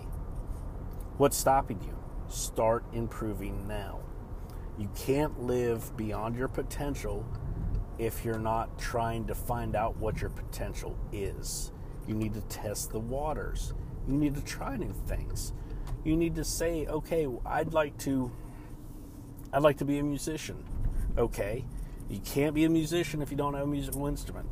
what's 1.18 1.38
stopping 1.38 1.82
you? 1.84 1.98
Start 2.30 2.86
improving 2.94 3.68
now. 3.68 4.00
You 4.78 4.90
can't 4.96 5.44
live 5.44 5.96
beyond 5.98 6.36
your 6.36 6.48
potential 6.48 7.26
if 8.00 8.24
you're 8.26 8.40
not 8.40 8.80
trying 8.80 9.28
to 9.28 9.36
find 9.36 9.76
out 9.76 9.98
what 9.98 10.22
your 10.22 10.30
potential 10.30 10.98
is. 11.12 11.72
You 12.08 12.16
need 12.16 12.34
to 12.34 12.42
test 12.42 12.92
the 12.92 13.00
waters. 13.00 13.74
You 14.08 14.16
need 14.16 14.36
to 14.36 14.42
try 14.42 14.78
new 14.78 14.94
things. 15.06 15.54
You 16.04 16.16
need 16.16 16.36
to 16.36 16.44
say, 16.44 16.88
okay, 16.88 17.28
I'd 17.46 17.74
like 17.74 17.98
to 18.00 18.32
I'd 19.54 19.64
like 19.64 19.78
to 19.78 19.86
be 19.86 20.00
a 20.00 20.04
musician. 20.04 20.64
Okay. 21.18 21.66
You 22.10 22.20
can't 22.20 22.54
be 22.54 22.66
a 22.66 22.70
musician 22.70 23.22
if 23.22 23.32
you 23.32 23.38
don't 23.38 23.54
have 23.54 23.64
a 23.64 23.68
musical 23.68 24.08
instrument. 24.08 24.48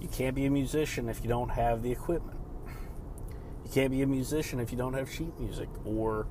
You 0.00 0.08
can't 0.08 0.34
be 0.34 0.46
a 0.46 0.50
musician 0.50 1.08
if 1.08 1.22
you 1.22 1.28
don't 1.28 1.50
have 1.50 1.82
the 1.82 1.92
equipment. 1.92 2.38
You 3.64 3.70
can't 3.72 3.90
be 3.90 4.02
a 4.02 4.06
musician 4.06 4.60
if 4.60 4.72
you 4.72 4.78
don't 4.78 4.94
have 4.94 5.10
sheet 5.10 5.38
music 5.38 5.68
or 5.84 6.26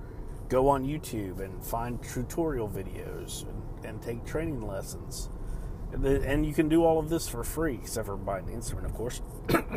go 0.49 0.67
on 0.67 0.83
YouTube 0.83 1.39
and 1.39 1.63
find 1.63 2.01
tutorial 2.01 2.67
videos 2.67 3.43
and, 3.43 3.85
and 3.85 4.01
take 4.01 4.25
training 4.25 4.65
lessons. 4.65 5.29
And 5.93 6.45
you 6.45 6.53
can 6.53 6.69
do 6.69 6.83
all 6.83 6.99
of 6.99 7.09
this 7.09 7.27
for 7.27 7.43
free, 7.43 7.79
except 7.81 8.07
for 8.07 8.17
buying 8.17 8.45
the 8.45 8.53
instrument, 8.53 8.87
of 8.87 8.93
course, 8.93 9.21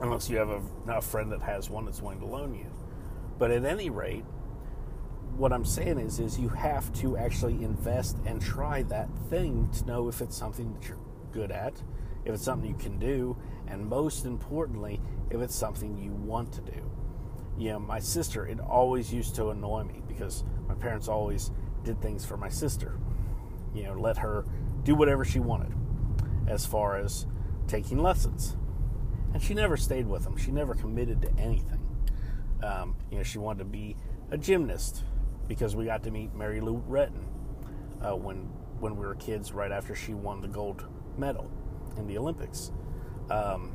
unless 0.00 0.30
you 0.30 0.36
have 0.36 0.50
a, 0.50 0.62
a 0.88 1.00
friend 1.00 1.32
that 1.32 1.42
has 1.42 1.70
one 1.70 1.86
that's 1.86 2.00
willing 2.00 2.20
to 2.20 2.26
loan 2.26 2.54
you. 2.54 2.66
But 3.38 3.50
at 3.50 3.64
any 3.64 3.90
rate, 3.90 4.24
what 5.38 5.52
I'm 5.52 5.64
saying 5.64 5.98
is, 6.00 6.18
is 6.18 6.38
you 6.38 6.48
have 6.48 6.92
to 6.94 7.16
actually 7.16 7.62
invest 7.62 8.18
and 8.26 8.42
try 8.42 8.82
that 8.84 9.08
thing 9.30 9.70
to 9.78 9.86
know 9.86 10.08
if 10.08 10.20
it's 10.20 10.36
something 10.36 10.74
that 10.74 10.88
you're 10.88 10.98
good 11.32 11.52
at, 11.52 11.80
if 12.24 12.34
it's 12.34 12.42
something 12.42 12.68
you 12.68 12.76
can 12.76 12.98
do, 12.98 13.36
and 13.68 13.86
most 13.86 14.24
importantly, 14.24 15.00
if 15.30 15.40
it's 15.40 15.54
something 15.54 15.96
you 15.96 16.10
want 16.10 16.52
to 16.54 16.60
do. 16.60 16.90
You 17.56 17.70
know, 17.70 17.78
my 17.78 18.00
sister, 18.00 18.46
it 18.46 18.58
always 18.58 19.12
used 19.12 19.36
to 19.36 19.50
annoy 19.50 19.84
me 19.84 20.02
because 20.08 20.42
my 20.66 20.74
parents 20.74 21.06
always 21.06 21.52
did 21.84 22.02
things 22.02 22.24
for 22.24 22.36
my 22.36 22.48
sister. 22.48 22.98
You 23.74 23.84
know, 23.84 23.94
let 23.94 24.18
her 24.18 24.44
do 24.82 24.96
whatever 24.96 25.24
she 25.24 25.38
wanted 25.38 25.72
as 26.48 26.66
far 26.66 26.96
as 26.96 27.26
taking 27.68 27.98
lessons. 27.98 28.56
And 29.32 29.40
she 29.40 29.54
never 29.54 29.76
stayed 29.76 30.08
with 30.08 30.24
them. 30.24 30.36
She 30.36 30.50
never 30.50 30.74
committed 30.74 31.22
to 31.22 31.30
anything. 31.38 31.80
Um, 32.62 32.96
you 33.10 33.18
know, 33.18 33.22
she 33.22 33.38
wanted 33.38 33.58
to 33.58 33.64
be 33.66 33.96
a 34.30 34.38
gymnast 34.38 35.04
because 35.48 35.74
we 35.74 35.86
got 35.86 36.04
to 36.04 36.10
meet 36.10 36.34
Mary 36.34 36.60
Lou 36.60 36.82
Retton 36.88 37.24
uh, 38.02 38.14
when 38.14 38.48
when 38.80 38.96
we 38.96 39.04
were 39.04 39.16
kids, 39.16 39.52
right 39.52 39.72
after 39.72 39.94
she 39.94 40.14
won 40.14 40.40
the 40.40 40.46
gold 40.48 40.86
medal 41.16 41.50
in 41.96 42.06
the 42.06 42.16
Olympics. 42.16 42.70
Um, 43.28 43.74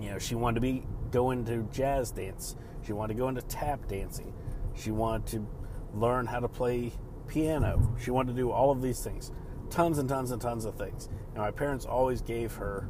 you 0.00 0.10
know, 0.10 0.18
she 0.18 0.34
wanted 0.34 0.54
to 0.54 0.60
be 0.60 0.86
go 1.10 1.30
into 1.30 1.68
jazz 1.72 2.10
dance. 2.10 2.56
She 2.84 2.92
wanted 2.92 3.14
to 3.14 3.18
go 3.18 3.28
into 3.28 3.42
tap 3.42 3.86
dancing. 3.86 4.32
She 4.74 4.90
wanted 4.90 5.26
to 5.26 5.46
learn 5.94 6.26
how 6.26 6.40
to 6.40 6.48
play 6.48 6.92
piano. 7.28 7.94
She 8.02 8.10
wanted 8.10 8.34
to 8.34 8.36
do 8.36 8.50
all 8.50 8.70
of 8.70 8.82
these 8.82 9.00
things, 9.00 9.30
tons 9.70 9.98
and 9.98 10.08
tons 10.08 10.30
and 10.30 10.40
tons 10.40 10.64
of 10.64 10.76
things. 10.76 11.08
And 11.34 11.38
my 11.38 11.50
parents 11.50 11.84
always 11.84 12.22
gave 12.22 12.54
her, 12.54 12.88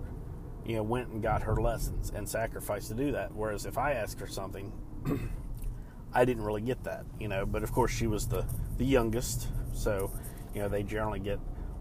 you 0.64 0.76
know, 0.76 0.82
went 0.82 1.08
and 1.08 1.22
got 1.22 1.42
her 1.42 1.56
lessons 1.56 2.12
and 2.14 2.28
sacrificed 2.28 2.88
to 2.88 2.94
do 2.94 3.12
that. 3.12 3.34
Whereas 3.34 3.66
if 3.66 3.76
I 3.76 3.92
asked 3.92 4.20
her 4.20 4.28
something, 4.28 4.72
I 6.14 6.24
didn't 6.24 6.44
really 6.44 6.60
get 6.60 6.84
that, 6.84 7.04
you 7.18 7.28
know. 7.28 7.46
But 7.46 7.62
of 7.62 7.72
course, 7.72 7.90
she 7.90 8.06
was 8.06 8.28
the 8.28 8.44
the 8.76 8.84
youngest, 8.84 9.48
so 9.74 10.10
you 10.54 10.60
know 10.60 10.68
they 10.68 10.82
generally 10.82 11.20
get 11.20 11.38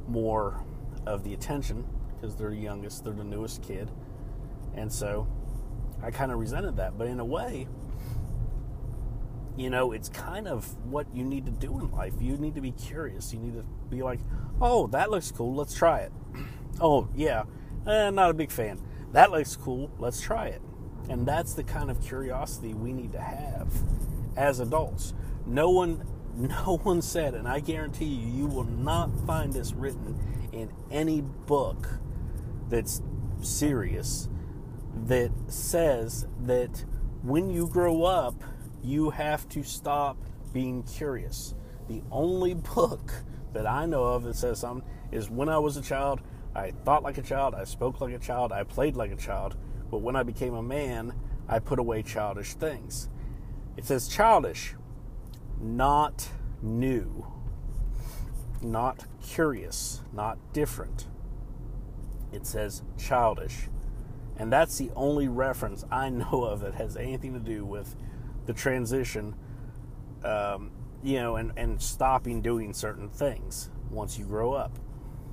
more 0.08 0.64
of 1.06 1.24
the 1.24 1.34
attention 1.34 1.86
because 2.16 2.36
they're 2.36 2.52
the 2.52 2.56
youngest, 2.56 3.04
they're 3.04 3.14
the 3.14 3.24
newest 3.24 3.62
kid, 3.62 3.92
and 4.76 4.92
so 4.92 5.28
I 6.02 6.12
kind 6.12 6.32
of 6.32 6.40
resented 6.40 6.78
that. 6.78 6.98
But 6.98 7.08
in 7.08 7.20
a 7.20 7.26
way, 7.26 7.68
you 9.58 9.70
know, 9.70 9.92
it's 9.92 10.10
kind 10.10 10.48
of 10.48 10.66
what 10.86 11.14
you 11.14 11.24
need 11.24 11.46
to 11.46 11.52
do 11.52 11.80
in 11.80 11.92
life. 11.92 12.14
You 12.20 12.38
need 12.38 12.56
to 12.56 12.62
be 12.62 12.72
curious. 12.72 13.34
You 13.34 13.40
need 13.40 13.54
to 13.54 13.66
be 13.90 14.02
like, 14.02 14.20
oh, 14.62 14.88
that 14.88 15.12
looks 15.12 15.32
cool. 15.32 15.54
Let's 15.56 15.76
try 15.76 16.00
it. 16.00 16.12
oh, 16.82 17.10
yeah, 17.16 17.44
eh, 17.86 18.10
not 18.12 18.30
a 18.32 18.34
big 18.34 18.52
fan. 18.52 18.82
That 19.12 19.32
looks 19.32 19.56
cool. 19.56 19.92
Let's 20.00 20.22
try 20.22 20.48
it. 20.48 20.62
And 21.10 21.28
that's 21.28 21.54
the 21.54 21.64
kind 21.64 21.92
of 21.92 22.02
curiosity 22.02 22.74
we 22.74 22.94
need 22.94 23.12
to 23.12 23.20
have 23.20 23.68
as 24.36 24.60
adults. 24.60 25.14
No 25.46 25.70
one 25.70 26.06
no 26.36 26.80
one 26.84 27.02
said, 27.02 27.34
and 27.34 27.48
I 27.48 27.60
guarantee 27.60 28.06
you, 28.06 28.28
you 28.28 28.48
will 28.48 28.64
not 28.64 29.10
find 29.26 29.52
this 29.52 29.74
written 29.74 30.18
in 30.52 30.72
any 30.90 31.22
book 31.22 31.88
that's 32.70 33.02
serious 33.42 34.30
that 35.08 35.32
says 35.48 36.28
that 36.44 36.86
when 37.22 37.50
you 37.50 37.68
grow 37.68 38.04
up, 38.04 38.44
you 38.84 39.10
have 39.12 39.48
to 39.50 39.64
stop 39.64 40.18
being 40.54 40.84
curious. 40.84 41.54
The 41.88 42.02
only 42.12 42.54
book 42.76 43.12
that 43.54 43.68
I 43.68 43.86
know 43.86 44.06
of 44.06 44.24
that 44.24 44.36
says 44.36 44.60
something 44.60 44.88
is 45.12 45.30
when 45.30 45.50
I 45.50 45.58
was 45.58 45.78
a 45.78 45.82
child, 45.82 46.22
I 46.56 46.72
thought 46.86 47.04
like 47.04 47.18
a 47.18 47.22
child, 47.22 47.56
I 47.56 47.66
spoke 47.66 48.02
like 48.02 48.14
a 48.14 48.20
child, 48.20 48.52
I 48.52 48.64
played 48.64 48.96
like 48.96 49.12
a 49.12 49.16
child, 49.16 49.58
but 49.90 50.00
when 50.00 50.16
I 50.16 50.24
became 50.24 50.54
a 50.54 50.64
man, 50.64 51.14
I 51.48 51.60
put 51.60 51.80
away 51.80 52.04
childish 52.04 52.54
things. 52.54 53.10
It 53.78 53.86
says 53.86 54.08
childish, 54.08 54.76
not 55.60 56.30
new, 56.62 57.26
not 58.62 59.06
curious, 59.22 60.02
not 60.14 60.38
different. 60.54 61.08
It 62.32 62.46
says 62.46 62.84
childish. 62.98 63.68
And 64.38 64.52
that's 64.52 64.78
the 64.78 64.92
only 64.96 65.28
reference 65.28 65.86
I 65.92 66.10
know 66.10 66.44
of 66.46 66.62
that 66.62 66.76
has 66.76 66.98
anything 66.98 67.34
to 67.34 67.40
do 67.40 67.66
with 67.66 67.96
the 68.46 68.54
transition, 68.54 69.36
um, 70.24 70.72
you 71.04 71.20
know, 71.20 71.36
and, 71.36 71.52
and 71.58 71.82
stopping 71.82 72.42
doing 72.42 72.74
certain 72.74 73.10
things 73.10 73.70
once 73.90 74.18
you 74.18 74.26
grow 74.26 74.54
up. 74.54 74.78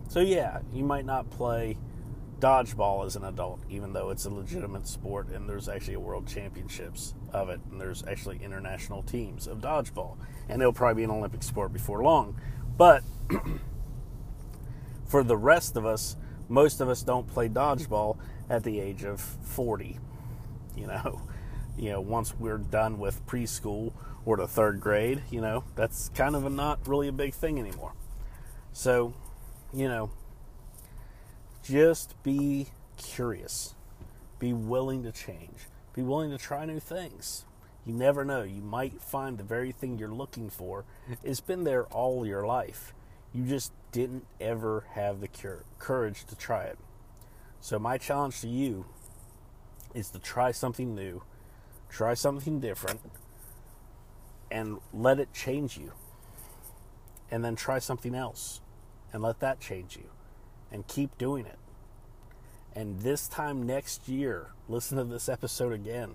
So, 0.08 0.20
yeah, 0.20 0.60
you 0.72 0.84
might 0.84 1.04
not 1.04 1.30
play 1.30 1.76
dodgeball 2.40 3.04
as 3.04 3.16
an 3.16 3.24
adult, 3.24 3.60
even 3.68 3.92
though 3.92 4.10
it's 4.10 4.24
a 4.24 4.30
legitimate 4.30 4.86
sport 4.86 5.28
and 5.28 5.48
there's 5.48 5.68
actually 5.68 5.94
a 5.94 6.00
world 6.00 6.26
championships 6.26 7.14
of 7.32 7.48
it, 7.48 7.60
and 7.70 7.80
there's 7.80 8.04
actually 8.06 8.40
international 8.42 9.02
teams 9.02 9.46
of 9.46 9.58
dodgeball, 9.58 10.16
and 10.48 10.60
it'll 10.62 10.72
probably 10.72 11.00
be 11.00 11.04
an 11.04 11.10
Olympic 11.10 11.42
sport 11.42 11.72
before 11.72 12.02
long. 12.02 12.40
But 12.76 13.02
for 15.06 15.24
the 15.24 15.36
rest 15.36 15.76
of 15.76 15.84
us, 15.84 16.16
most 16.48 16.80
of 16.80 16.88
us 16.88 17.02
don't 17.02 17.26
play 17.26 17.48
dodgeball 17.48 18.18
at 18.48 18.64
the 18.64 18.80
age 18.80 19.04
of 19.04 19.20
40. 19.20 19.98
You 20.76 20.86
know, 20.86 21.22
you 21.76 21.90
know, 21.90 22.00
once 22.00 22.34
we're 22.38 22.58
done 22.58 22.98
with 22.98 23.26
preschool 23.26 23.92
or 24.24 24.36
the 24.36 24.46
third 24.46 24.80
grade, 24.80 25.22
you 25.30 25.40
know, 25.40 25.64
that's 25.74 26.08
kind 26.10 26.36
of 26.36 26.44
a 26.44 26.50
not 26.50 26.86
really 26.86 27.08
a 27.08 27.12
big 27.12 27.34
thing 27.34 27.58
anymore. 27.58 27.92
So, 28.72 29.14
you 29.72 29.88
know, 29.88 30.10
just 31.68 32.20
be 32.22 32.68
curious. 32.96 33.74
Be 34.38 34.52
willing 34.52 35.02
to 35.02 35.12
change. 35.12 35.66
Be 35.94 36.02
willing 36.02 36.30
to 36.30 36.38
try 36.38 36.64
new 36.64 36.80
things. 36.80 37.44
You 37.84 37.92
never 37.92 38.24
know. 38.24 38.42
You 38.42 38.62
might 38.62 39.02
find 39.02 39.36
the 39.36 39.44
very 39.44 39.72
thing 39.72 39.98
you're 39.98 40.08
looking 40.08 40.48
for 40.50 40.84
It's 41.22 41.40
been 41.40 41.64
there 41.64 41.84
all 41.86 42.26
your 42.26 42.46
life. 42.46 42.94
You 43.34 43.44
just 43.44 43.72
didn't 43.92 44.26
ever 44.40 44.84
have 44.92 45.20
the 45.20 45.28
cure, 45.28 45.64
courage 45.78 46.24
to 46.26 46.36
try 46.36 46.64
it. 46.64 46.78
So, 47.60 47.78
my 47.78 47.98
challenge 47.98 48.40
to 48.40 48.48
you 48.48 48.86
is 49.94 50.10
to 50.10 50.18
try 50.18 50.52
something 50.52 50.94
new, 50.94 51.22
try 51.90 52.14
something 52.14 52.60
different, 52.60 53.00
and 54.50 54.78
let 54.94 55.18
it 55.18 55.34
change 55.34 55.76
you. 55.76 55.92
And 57.30 57.44
then 57.44 57.56
try 57.56 57.78
something 57.78 58.14
else 58.14 58.62
and 59.12 59.22
let 59.22 59.40
that 59.40 59.60
change 59.60 59.96
you 59.96 60.08
and 60.70 60.86
keep 60.86 61.16
doing 61.18 61.46
it. 61.46 61.58
And 62.74 63.00
this 63.00 63.28
time 63.28 63.66
next 63.66 64.08
year, 64.08 64.48
listen 64.68 64.98
to 64.98 65.04
this 65.04 65.28
episode 65.28 65.72
again. 65.72 66.14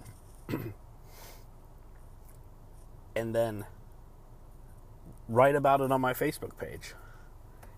and 3.15 3.35
then 3.35 3.65
write 5.27 5.55
about 5.55 5.81
it 5.81 5.91
on 5.91 6.01
my 6.01 6.13
Facebook 6.13 6.57
page. 6.57 6.93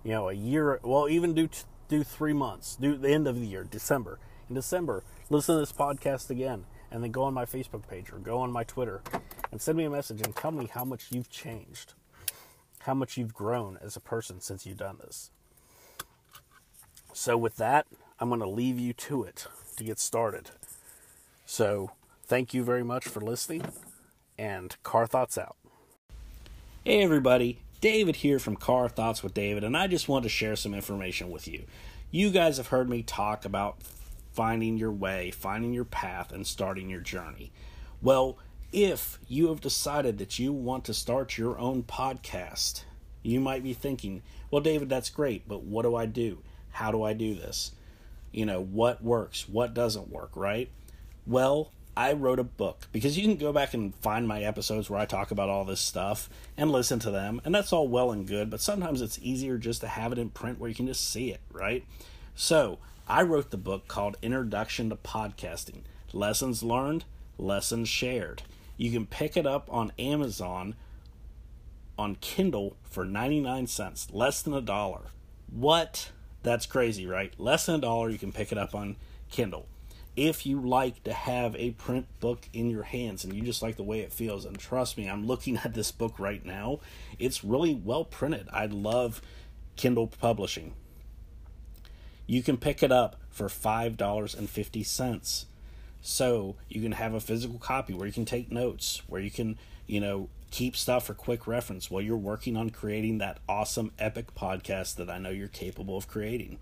You 0.04 0.12
know, 0.12 0.30
a 0.30 0.34
year, 0.34 0.80
well, 0.84 1.10
even 1.10 1.34
do 1.34 1.50
do 1.88 2.04
3 2.04 2.34
months, 2.34 2.76
do 2.76 2.98
the 2.98 3.10
end 3.10 3.28
of 3.28 3.40
the 3.40 3.46
year, 3.46 3.64
December. 3.64 4.20
In 4.50 4.56
December, 4.56 5.04
listen 5.30 5.56
to 5.56 5.60
this 5.60 5.72
podcast 5.72 6.30
again 6.30 6.66
and 6.92 7.04
then 7.04 7.12
go 7.12 7.24
on 7.24 7.34
my 7.34 7.46
Facebook 7.46 7.88
page 7.88 8.12
or 8.12 8.20
go 8.20 8.40
on 8.40 8.52
my 8.52 8.64
Twitter 8.64 9.02
and 9.52 9.62
send 9.62 9.78
me 9.78 9.86
a 9.86 9.90
message 9.90 10.22
and 10.22 10.36
tell 10.36 10.52
me 10.52 10.68
how 10.68 10.84
much 10.84 11.12
you've 11.12 11.30
changed, 11.30 11.94
how 12.80 12.94
much 12.94 13.18
you've 13.18 13.34
grown 13.34 13.78
as 13.82 13.96
a 13.96 14.00
person 14.00 14.40
since 14.40 14.66
you've 14.66 14.78
done 14.78 14.98
this. 15.00 15.32
So, 17.18 17.38
with 17.38 17.56
that, 17.56 17.88
I'm 18.20 18.28
going 18.28 18.42
to 18.42 18.50
leave 18.50 18.78
you 18.78 18.92
to 18.92 19.24
it 19.24 19.48
to 19.78 19.86
get 19.86 20.00
started. 20.00 20.52
So, 21.46 21.92
thank 22.26 22.54
you 22.54 22.62
very 22.62 22.84
much 22.84 23.06
for 23.06 23.22
listening, 23.22 23.64
and 24.38 24.76
Car 24.84 25.08
Thoughts 25.08 25.38
out. 25.38 25.56
Hey, 26.84 27.02
everybody. 27.02 27.62
David 27.80 28.18
here 28.18 28.38
from 28.38 28.58
Car 28.58 28.90
Thoughts 28.90 29.24
with 29.24 29.34
David, 29.34 29.64
and 29.64 29.78
I 29.78 29.88
just 29.88 30.10
want 30.10 30.24
to 30.24 30.30
share 30.30 30.58
some 30.58 30.74
information 30.74 31.32
with 31.32 31.48
you. 31.48 31.64
You 32.12 32.32
guys 32.32 32.58
have 32.58 32.68
heard 32.68 32.90
me 32.90 33.02
talk 33.02 33.46
about 33.46 33.78
finding 34.34 34.76
your 34.76 34.92
way, 34.92 35.32
finding 35.32 35.74
your 35.74 35.86
path, 35.86 36.34
and 36.34 36.46
starting 36.46 36.90
your 36.90 37.00
journey. 37.00 37.54
Well, 38.02 38.38
if 38.74 39.20
you 39.30 39.48
have 39.48 39.62
decided 39.62 40.18
that 40.18 40.38
you 40.38 40.52
want 40.52 40.84
to 40.84 40.94
start 40.94 41.38
your 41.38 41.58
own 41.58 41.84
podcast, 41.84 42.84
you 43.24 43.40
might 43.40 43.64
be 43.64 43.74
thinking, 43.74 44.22
well, 44.52 44.62
David, 44.62 44.90
that's 44.90 45.10
great, 45.10 45.48
but 45.48 45.64
what 45.64 45.84
do 45.84 45.96
I 45.96 46.08
do? 46.08 46.40
How 46.76 46.92
do 46.92 47.04
I 47.04 47.14
do 47.14 47.34
this? 47.36 47.72
You 48.34 48.46
know, 48.46 48.62
what 48.62 49.02
works? 49.02 49.48
What 49.48 49.74
doesn't 49.74 50.12
work, 50.12 50.32
right? 50.36 50.70
Well, 51.26 51.72
I 51.96 52.12
wrote 52.12 52.38
a 52.38 52.44
book 52.44 52.88
because 52.92 53.18
you 53.18 53.24
can 53.24 53.38
go 53.38 53.54
back 53.54 53.74
and 53.74 53.96
find 53.96 54.28
my 54.28 54.42
episodes 54.42 54.90
where 54.90 55.00
I 55.00 55.06
talk 55.06 55.32
about 55.32 55.48
all 55.48 55.64
this 55.64 55.80
stuff 55.80 56.30
and 56.58 56.70
listen 56.70 57.00
to 57.00 57.12
them, 57.12 57.40
and 57.46 57.56
that's 57.56 57.72
all 57.72 57.88
well 57.88 58.12
and 58.12 58.28
good, 58.28 58.50
but 58.50 58.60
sometimes 58.60 59.02
it's 59.02 59.18
easier 59.22 59.58
just 59.58 59.80
to 59.82 59.88
have 59.88 60.12
it 60.12 60.18
in 60.18 60.30
print 60.30 60.60
where 60.60 60.70
you 60.70 60.76
can 60.76 60.88
just 60.88 61.10
see 61.10 61.32
it, 61.32 61.40
right? 61.50 61.86
So, 62.36 62.80
I 63.08 63.22
wrote 63.22 63.52
the 63.52 63.58
book 63.58 63.88
called 63.88 64.18
Introduction 64.22 64.90
to 64.90 64.98
Podcasting 64.98 65.84
Lessons 66.12 66.62
Learned, 66.62 67.06
Lessons 67.38 67.88
Shared. 67.88 68.42
You 68.76 68.92
can 68.92 69.06
pick 69.06 69.38
it 69.38 69.48
up 69.48 69.70
on 69.72 69.94
Amazon 69.98 70.76
on 71.98 72.16
Kindle 72.16 72.76
for 72.84 73.06
99 73.06 73.68
cents, 73.68 74.10
less 74.12 74.42
than 74.42 74.54
a 74.54 74.60
dollar. 74.60 75.04
What? 75.50 76.12
That's 76.46 76.68
crazy, 76.68 77.08
right? 77.08 77.34
Less 77.40 77.66
than 77.66 77.76
a 77.76 77.80
dollar, 77.80 78.08
you 78.12 78.20
can 78.20 78.32
pick 78.32 78.52
it 78.52 78.58
up 78.60 78.76
on 78.76 78.98
Kindle. 79.32 79.66
If 80.16 80.46
you 80.46 80.62
like 80.62 81.04
to 81.06 81.12
have 81.12 81.56
a 81.56 81.72
print 81.72 82.06
book 82.20 82.48
in 82.54 82.70
your 82.70 82.84
hands 82.84 83.24
and 83.24 83.34
you 83.34 83.42
just 83.42 83.64
like 83.64 83.78
the 83.78 83.84
way 83.84 84.02
it 84.02 84.14
feels, 84.14 84.46
and 84.46 84.58
trust 84.60 84.96
me, 84.96 85.10
I'm 85.10 85.26
looking 85.26 85.58
at 85.64 85.74
this 85.74 85.92
book 85.92 86.20
right 86.20 86.46
now, 86.46 86.82
it's 87.18 87.44
really 87.44 87.74
well 87.74 88.06
printed. 88.06 88.48
I 88.54 88.68
love 88.68 89.24
Kindle 89.76 90.06
publishing. 90.06 90.76
You 92.28 92.44
can 92.44 92.58
pick 92.58 92.84
it 92.84 92.92
up 92.92 93.16
for 93.32 93.48
$5.50. 93.48 95.46
So 96.02 96.56
you 96.70 96.82
can 96.84 96.92
have 96.92 97.16
a 97.16 97.20
physical 97.20 97.58
copy 97.58 97.96
where 97.96 98.06
you 98.06 98.14
can 98.14 98.26
take 98.26 98.52
notes, 98.52 99.02
where 99.08 99.20
you 99.20 99.32
can, 99.32 99.58
you 99.88 100.00
know, 100.00 100.30
keep 100.56 100.78
stuff 100.78 101.08
for 101.08 101.14
quick 101.14 101.48
reference 101.48 101.92
while 101.92 102.02
you're 102.02 102.16
working 102.16 102.56
on 102.56 102.70
creating 102.70 103.18
that 103.18 103.40
awesome 103.50 103.92
epic 104.00 104.34
podcast 104.36 104.96
that 104.96 105.10
I 105.10 105.18
know 105.18 105.30
you're 105.30 105.50
capable 105.50 105.98
of 105.98 106.08
creating. 106.08 106.60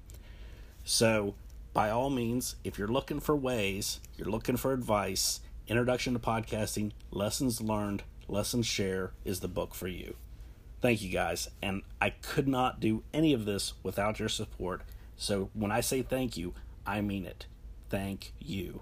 So, 0.83 1.35
by 1.73 1.91
all 1.91 2.09
means, 2.09 2.55
if 2.63 2.79
you're 2.79 2.87
looking 2.87 3.19
for 3.19 3.35
ways, 3.35 3.99
you're 4.17 4.31
looking 4.31 4.57
for 4.57 4.73
advice, 4.73 5.41
Introduction 5.67 6.13
to 6.13 6.19
Podcasting, 6.19 6.93
Lessons 7.11 7.61
Learned, 7.61 8.01
Lessons 8.27 8.65
Share 8.65 9.11
is 9.25 9.41
the 9.41 9.47
book 9.47 9.75
for 9.75 9.87
you. 9.87 10.15
Thank 10.81 11.03
you 11.03 11.11
guys, 11.11 11.51
and 11.61 11.83
I 12.01 12.09
could 12.09 12.47
not 12.47 12.79
do 12.79 13.03
any 13.13 13.31
of 13.31 13.45
this 13.45 13.73
without 13.83 14.17
your 14.17 14.27
support. 14.27 14.81
So 15.17 15.51
when 15.53 15.69
I 15.71 15.81
say 15.81 16.01
thank 16.01 16.35
you, 16.35 16.55
I 16.83 17.01
mean 17.01 17.27
it. 17.27 17.45
Thank 17.91 18.33
you. 18.39 18.81